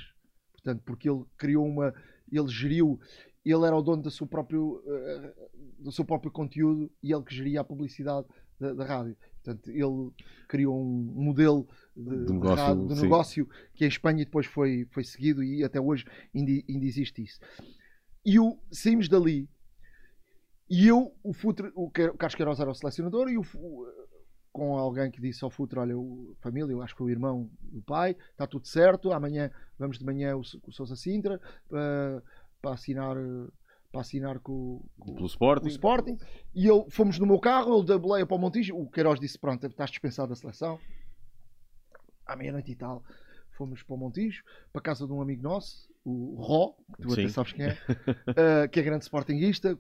[0.53, 1.95] Portanto, porque ele criou uma.
[2.33, 2.99] Ele geriu
[3.45, 7.35] ele era o dono do seu próprio, uh, do seu próprio conteúdo e ele que
[7.35, 8.27] geria a publicidade
[8.59, 9.17] da, da rádio.
[9.43, 10.11] Portanto, ele
[10.49, 14.87] criou um modelo de, de negócio, de, rádio, de negócio, que em Espanha depois foi,
[14.91, 17.39] foi seguido e até hoje ainda, ainda existe isso.
[18.25, 19.49] E o, saímos dali
[20.69, 23.45] e eu, o Futre, o Carlos Queiroz era o selecionador e o,
[24.51, 27.51] com alguém que disse ao Futre, olha, o, família, eu acho que foi o irmão
[27.61, 31.39] do pai, está tudo certo, amanhã vamos de manhã o, o Sousa Sintra,
[31.71, 32.23] uh,
[32.65, 33.17] para assinar
[33.93, 35.67] para assinar com, com, Pelo Sporting.
[35.67, 36.19] o Sporting
[36.53, 39.39] e eu fomos no meu carro, ele da boleia para o Montijo o Queiroz disse,
[39.39, 40.81] pronto, estás dispensado da seleção
[42.27, 43.05] à meia-noite e tal
[43.57, 44.43] fomos para o Montijo,
[44.73, 47.23] para a casa de um amigo nosso o Ró, que tu Sim.
[47.23, 49.79] até sabes quem é uh, que é grande Sportingista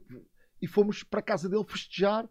[0.60, 2.28] e fomos para a casa dele festejar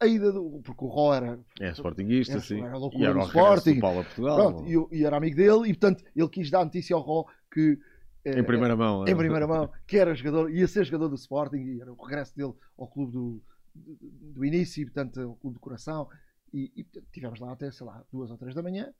[0.00, 0.60] a ida do.
[0.64, 1.38] Porque o Ró era.
[1.60, 2.62] É Sportingista, era, sim.
[2.62, 3.78] Era loucura e era do Sporting.
[3.78, 4.36] Paulo a Portugal.
[4.36, 7.24] Pronto, e, e, era amigo dele, e portanto ele quis dar a notícia ao Ró
[7.52, 7.78] que
[8.24, 9.06] em primeira mão.
[9.06, 9.14] Em é?
[9.14, 12.52] primeira mão, que era jogador, ia ser jogador do Sporting, e era o regresso dele
[12.76, 13.42] ao clube do,
[13.74, 16.08] do, início, portanto, ao clube do coração.
[16.52, 18.92] E, e tivemos lá até, sei lá, duas ou três da manhã.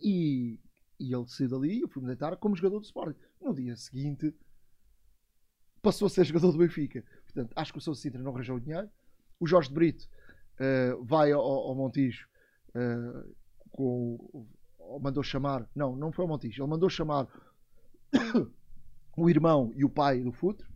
[0.00, 0.58] E,
[0.98, 3.18] e ele saiu dali, eu fui-me deitar como jogador do Sporting.
[3.40, 4.34] No dia seguinte,
[5.80, 7.04] passou a ser jogador do Benfica.
[7.24, 8.88] Portanto, acho que o Sousa Sintra não arranjou o dinheiro.
[9.38, 10.08] O Jorge de Brito
[10.58, 12.26] uh, vai ao, ao Montijo
[12.70, 13.34] uh,
[13.70, 14.46] com,
[15.00, 17.26] mandou chamar, não, não foi ao Montijo, ele mandou chamar
[19.16, 20.66] o irmão e o pai do Futre,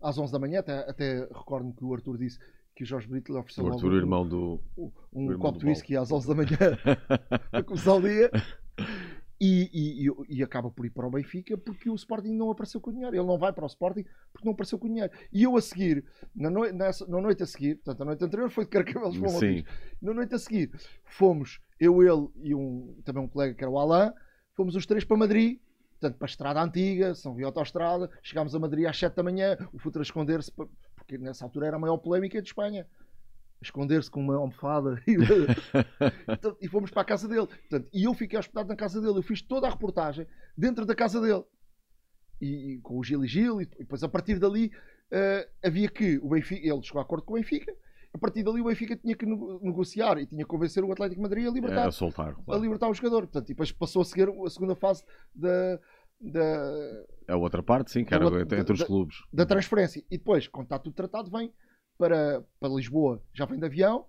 [0.00, 0.60] às 11 da manhã.
[0.60, 2.38] Até, até recordo-me que o Arthur disse
[2.74, 5.66] que o Jorge Brito lhe ofereceu o Arthur, um, irmão do, um, um copo de
[5.66, 6.58] whisky às 11 da manhã
[7.52, 8.30] a começar o dia.
[9.40, 12.90] E, e, e, acaba por ir para o Benfica porque o Sporting não apareceu com
[12.90, 13.14] o dinheiro.
[13.14, 15.12] Ele não vai para o Sporting porque não apareceu com o dinheiro.
[15.32, 16.04] E eu a seguir,
[16.34, 19.28] na, no, nessa, na noite a seguir, portanto, a noite anterior foi de Carcavelos para
[19.28, 19.64] o
[20.00, 20.70] Na noite a seguir,
[21.04, 24.12] fomos eu, ele e um, também um colega que era o Alain,
[24.54, 25.58] fomos os três para Madrid
[26.04, 29.56] portanto, para a estrada antiga, São Via Autostrada, chegámos a Madrid às 7 da manhã,
[29.72, 32.86] o Futre a esconder-se, porque nessa altura era a maior polémica de Espanha.
[33.62, 35.16] Esconder-se com uma almofada e,
[36.28, 37.46] então, e, fomos para a casa dele.
[37.46, 39.16] Portanto, e eu fiquei hospedado na casa dele.
[39.16, 40.26] Eu fiz toda a reportagem
[40.56, 41.42] dentro da casa dele.
[42.40, 46.18] E, e com o Gil e Gil, e depois a partir dali uh, havia que
[46.18, 47.74] o Benfica, ele chegou a acordo com o Benfica,
[48.14, 51.22] a partir dali o Benfica tinha que negociar e tinha que convencer o Atlético de
[51.22, 52.60] Madrid a libertar, é, a, soltar, claro.
[52.60, 53.22] a libertar o jogador.
[53.22, 55.02] Portanto, e depois passou a seguir a segunda fase
[55.34, 55.80] da,
[56.20, 59.16] da a outra parte, sim, que era outra, entre os da, clubes.
[59.32, 60.04] Da transferência.
[60.10, 61.52] E depois, quando está tudo tratado, vem
[61.98, 64.06] para, para Lisboa, já vem de avião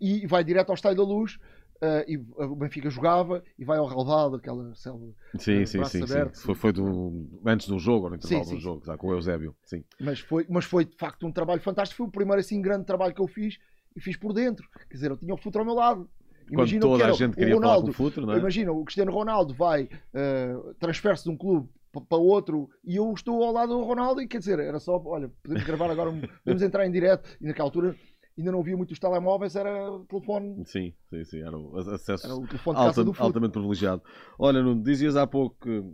[0.00, 1.38] e vai direto ao Estádio da Luz.
[1.82, 5.04] Uh, e o Benfica jogava e vai ao relvado, aquela selva.
[5.36, 6.28] Sim, sim, sim, sim.
[6.32, 8.96] Foi, foi do, antes do jogo, no intervalo sim, sim, do jogo, sim.
[8.96, 9.56] com o Eusébio.
[9.64, 9.82] Sim.
[10.00, 11.96] Mas, foi, mas foi de facto um trabalho fantástico.
[11.96, 13.58] Foi o primeiro assim grande trabalho que eu fiz
[13.96, 14.64] e fiz por dentro.
[14.88, 16.08] Quer dizer, eu tinha o futuro ao meu lado.
[16.50, 18.38] Imagina Quando toda que a gente queria Ronaldo, falar com o futuro, não é?
[18.38, 21.68] Imagina, o Cristiano Ronaldo vai, uh, transfere-se de um clube
[22.08, 25.30] para outro e eu estou ao lado do Ronaldo e quer dizer, era só, olha,
[25.42, 26.10] podemos gravar agora,
[26.44, 27.94] podemos entrar em direto e naquela altura
[28.36, 30.64] ainda não havia muitos telemóveis, era telefone.
[30.64, 34.02] Sim, sim, sim, era o acesso era o telefone de alta, altamente privilegiado.
[34.38, 35.84] Olha, Nuno, dizias há pouco que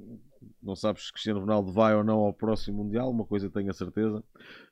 [0.63, 3.75] não sabes se Cristiano Ronaldo vai ou não ao próximo Mundial, uma coisa tenho a
[3.75, 4.23] certeza.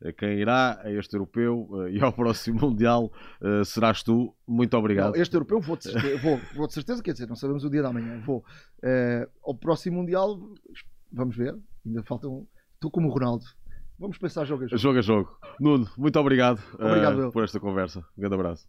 [0.02, 4.34] Eh, quem irá a este europeu eh, e ao próximo Mundial uh, serás tu.
[4.46, 5.14] Muito obrigado.
[5.14, 7.70] Não, este europeu vou de, certeza, vou, vou de certeza, quer dizer, não sabemos o
[7.70, 8.20] dia da manhã.
[8.24, 8.38] Vou.
[8.78, 10.38] Uh, ao próximo Mundial,
[11.12, 11.56] vamos ver.
[11.84, 12.46] Ainda faltam.
[12.74, 13.44] Estou como o Ronaldo.
[13.98, 14.78] Vamos pensar jogo a jogo.
[14.78, 15.38] Jogo a jogo.
[15.58, 18.00] Nuno, muito obrigado, obrigado uh, por esta conversa.
[18.16, 18.68] Um grande abraço.